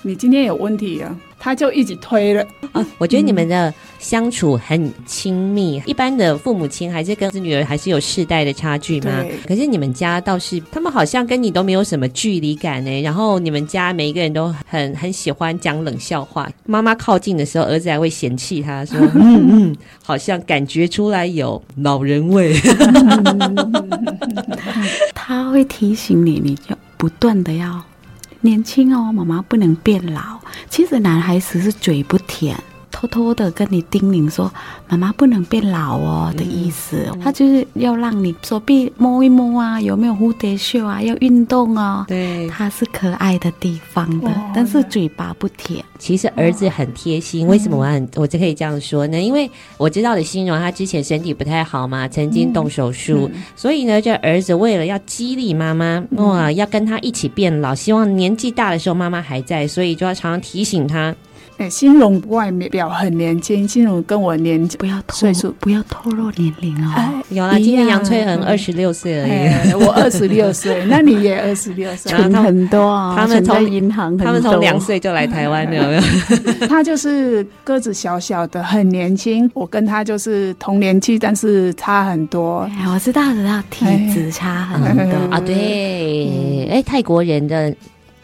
[0.01, 2.45] 你今天有问题啊。”他就一直推了。
[2.73, 5.79] 啊，我觉得你们的相处很亲密。
[5.79, 9.21] 嗯、一般的父母亲还是跟子女儿还是有世代的差距嘛。
[9.21, 13.01] 对可是你们家倒是，他们好像跟你都没有什么距离感呢。
[13.01, 16.49] 然后你们家每一个人都很很喜欢讲冷笑话。
[16.65, 22.53] 妈妈靠近的时候，儿子还会嫌弃他说：“嗯嗯，好像感觉出来有老人味。”
[25.15, 26.75] 他会提醒你，你就。
[26.97, 27.83] 不断的要
[28.41, 30.39] 年轻哦，妈妈不能变老。
[30.69, 32.57] 其实男孩子是嘴不甜，
[32.97, 34.51] 偷偷的跟你叮咛说
[34.89, 37.05] ：“妈妈不能变老哦”的意思。
[37.13, 40.99] 嗯、他就是要让你手臂摸一摸啊，有没有蝴蝶袖啊？
[40.99, 42.03] 要运动哦。
[42.07, 45.85] 对，他是可爱的地方的，但是嘴巴不甜。
[45.99, 49.21] 其实儿子很贴心，为什么我很我就可以这样说呢？
[49.21, 61.13] 因为我知道的欣荣他之前身体不太好嘛，曾经动手术，嗯、所以呢，这儿子为了要激励妈妈，哇，要跟他一起变老，希望年纪大的时候妈妈还在，所以就要常常提醒他。
[61.57, 66.93] 哎，欣荣外表很年轻，欣荣跟我年纪不要岁数不要透露年龄哦。
[66.95, 73.15] 哎、有啊，今年杨翠恒二十六岁而已，哎、我二十六岁， 那你也二十六岁， 存很多啊。
[73.17, 76.67] 他们从银行，他们从两岁就来台湾了，有没有？
[76.67, 79.49] 他就是个子小小的，很年轻。
[79.55, 82.69] 我跟他就是同年纪，但是差很多。
[82.79, 85.39] 哎、我知道，知道，体质差很多、嗯、啊。
[85.39, 87.73] 对，哎、嗯，泰国人的。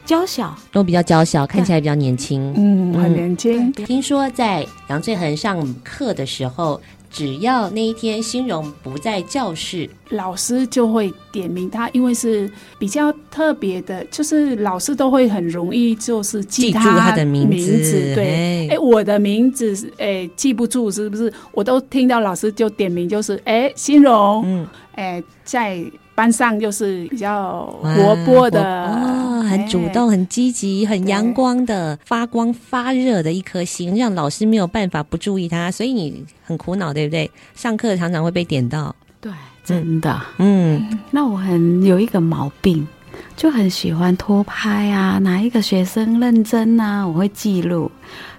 [0.05, 2.53] 娇小都比较娇小，看起来比较年轻。
[2.55, 3.71] 嗯，很年轻。
[3.71, 17.55] 听说在杨翠恒上课的时候，只要那一天欣荣不在教室，老师就会点名他，因为是比较特别的，就是老师都会很容易就是记，住他的名字。
[17.55, 21.31] 名字对，哎，我的名字哎记不住是不是？
[21.53, 25.83] 我都听到老师就点名，就是哎欣荣，嗯，哎在。
[26.15, 37.29] 班上就是比较活泼的，哦，很主动、很积极、很阳光的、发光发热的一颗心，让老师没有办法不注意他，所以你很苦恼，对不对？
[37.55, 39.31] 上课常常会被点到，对，
[39.63, 40.99] 真的，嗯。
[41.11, 42.87] 那我很有一个毛病，
[43.35, 47.89] 就很喜欢偷拍啊，哪一个学生认真啊，我会记录；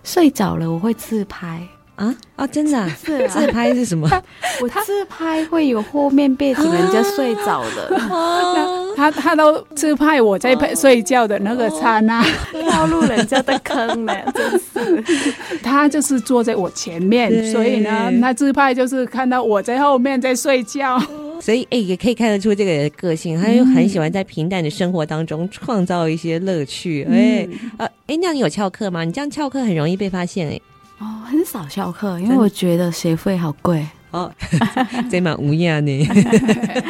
[0.02, 1.66] 睡着了，我会自拍。
[1.96, 2.46] 啊啊！
[2.46, 4.08] 真的、啊， 是啊，自拍是什么？
[4.60, 7.96] 我自拍会有后面背景人家睡着的，
[8.96, 15.04] 他他都自拍我在拍睡觉的那个刹那，掉入人家的坑了，真是。
[15.62, 21.00] 他就是坐在我前面，所以呢，他自拍就是看到我在后面在睡觉。
[21.40, 27.04] 所以哎、欸，也可以看得出这个人的个性，他又很喜欢在平淡的生活当中创造一些乐趣。
[27.10, 29.04] 哎、欸，呃，哎，那你有翘课吗？
[29.04, 30.62] 你这样翘课很容易被发现哎、欸。
[31.04, 34.32] 哦，很少翘课，因为我觉得学费好贵哦，
[35.10, 36.08] 这蛮无恙呢。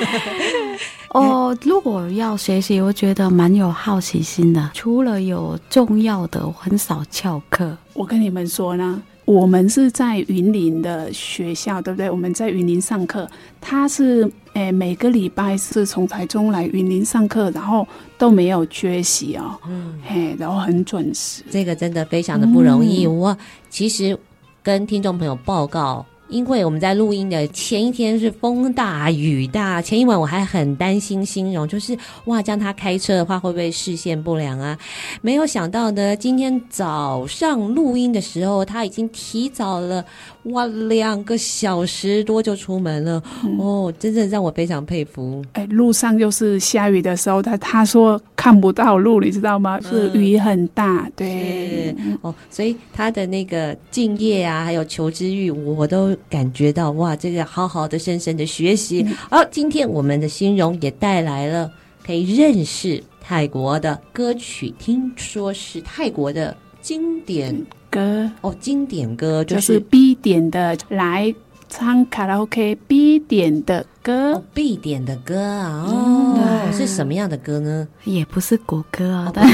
[1.10, 4.70] 哦，如果要学习，我觉得蛮有好奇心的。
[4.72, 7.76] 除了有重要的，我很少翘课。
[7.92, 12.08] 我跟你们说呢，我们是在云林的学校，对不对？
[12.08, 13.28] 我们在云林上课，
[13.60, 17.86] 他是诶每个礼拜是从台中来云林上课，然后
[18.16, 21.42] 都没有缺席哦，嗯，嘿，然后很准时。
[21.50, 23.06] 这个真的非常的不容易。
[23.06, 23.36] 嗯、我
[23.68, 24.18] 其实
[24.62, 26.04] 跟听众朋友报告。
[26.30, 34.76] 因为我们在录音的前一天是风大雨大，前一晚我还很担心欣荣，就是哇，这样他开车的话会不会视线不良啊？
[35.20, 40.02] 没有想到呢，今天早上录音的时候，他已经提早了
[40.44, 45.44] 哇两个小时多就出门了，嗯、哦，真的让我非常佩服。
[45.52, 49.80] 哎，路上就是下雨的时候，他他说看不到路，你知道吗？
[49.80, 56.14] 是雨很大，嗯、对，哦，所以他的那个敬业啊，还有求知欲，我都。
[56.28, 59.04] 感觉到哇，这个好好的、深深的学习。
[59.30, 61.70] 好、嗯，今天我们的新荣也带来了
[62.04, 67.54] 可以认识泰国的歌曲，听说是泰国的经典
[67.94, 71.32] 歌哦，经典歌就是、就是、必点的来。
[71.76, 77.88] 唱卡拉 OK 必点的歌，哦、必点的歌啊，哦，嗯、是什么样的歌呢？
[78.04, 79.44] 也不是国歌啊，但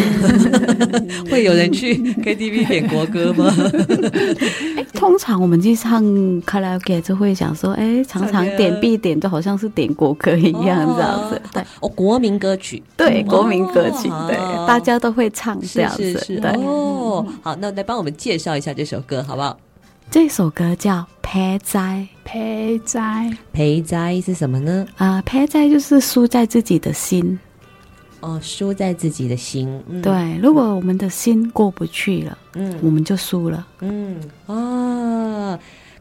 [1.31, 3.47] 会有人去 KTV 点国歌吗？
[4.77, 6.05] 欸、 通常我们去唱
[6.43, 11.41] 卡拉 OK 就会想说，哎、欸，常常点必点，就好像是点国歌一样，这样子。
[11.55, 16.03] 对，哦，国民歌曲，对，国民歌曲，对，大家都会唱这样子。
[16.03, 19.57] 是是是对哦，好，那来帮我们介绍一下这首歌，好不好？
[20.11, 21.81] 这首歌叫《陪斋》，
[22.25, 24.85] 陪斋，陪斋是什么呢？
[24.97, 27.39] 啊、呃，陪斋就是输在自己的心。
[28.19, 29.81] 哦，输在自己的心。
[29.89, 33.65] 嗯、对，如果我们的心过不去了，嗯，我们就输了。
[33.83, 35.57] 嗯，哦，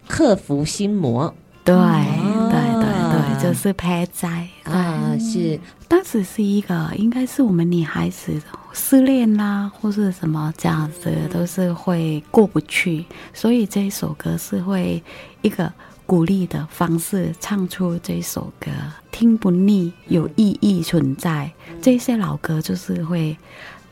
[0.08, 1.32] 克服心魔。
[1.70, 5.60] 对，哦、对对对，就是拍在啊，是。
[5.88, 8.42] 当时是一个，应该是我们女孩子
[8.74, 15.04] 失恋啦，或是什么这样子，都是会过不去，所以这首歌是会
[15.42, 15.72] 一个
[16.08, 18.72] 鼓励的方式唱出这首歌，
[19.12, 21.52] 听不腻，有意义存在。
[21.82, 23.38] 这些老歌就是会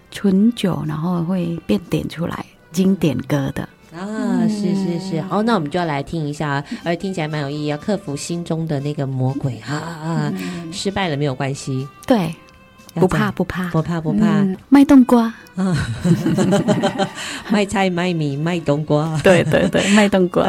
[0.09, 3.69] 存久，然后会变点出来经典歌的。
[3.95, 10.33] 啊，是是是，好，那我们就要来听一下，而听起来蛮有意义，要克服心中的那个魔鬼啊啊！
[10.71, 12.35] 失败了没有关系，对，
[12.95, 14.45] 不怕不怕不怕不怕。
[14.69, 15.75] 卖冬瓜啊，
[17.49, 19.19] 卖菜卖米卖冬瓜。
[19.23, 20.45] 对对对， 卖冬瓜。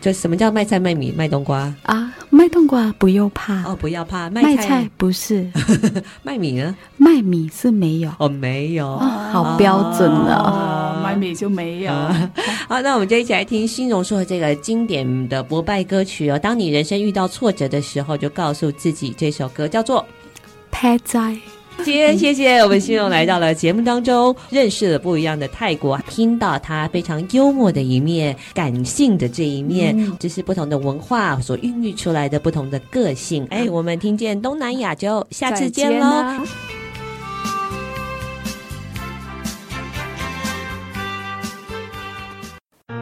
[0.00, 2.12] 就什么叫卖菜卖米卖冬瓜啊？
[2.30, 4.28] 卖冬瓜不用怕哦，不要怕。
[4.30, 5.48] 卖菜不是，
[6.22, 6.74] 卖米呢？
[6.98, 10.85] 卖米是没有哦，没有，好标准了。
[11.06, 11.92] 卖米就没有。
[12.68, 16.38] 好，那我们就一起来听新荣说的这个经典的柏拜歌曲哦。
[16.38, 20.00] 当你人生遇到挫折的时候，就告诉自己这首歌叫做
[20.70, 21.20] 《拍在》。
[21.84, 33.46] 今天谢谢我们新荣来到了节目当中，认识了不一样的泰国，听到他非常幽默的一面，感性的这一面，嗯、这是不同的文化所孕育出来的不同的个性。
[33.50, 36.46] 哎，我们听见东南亚就下次见喽。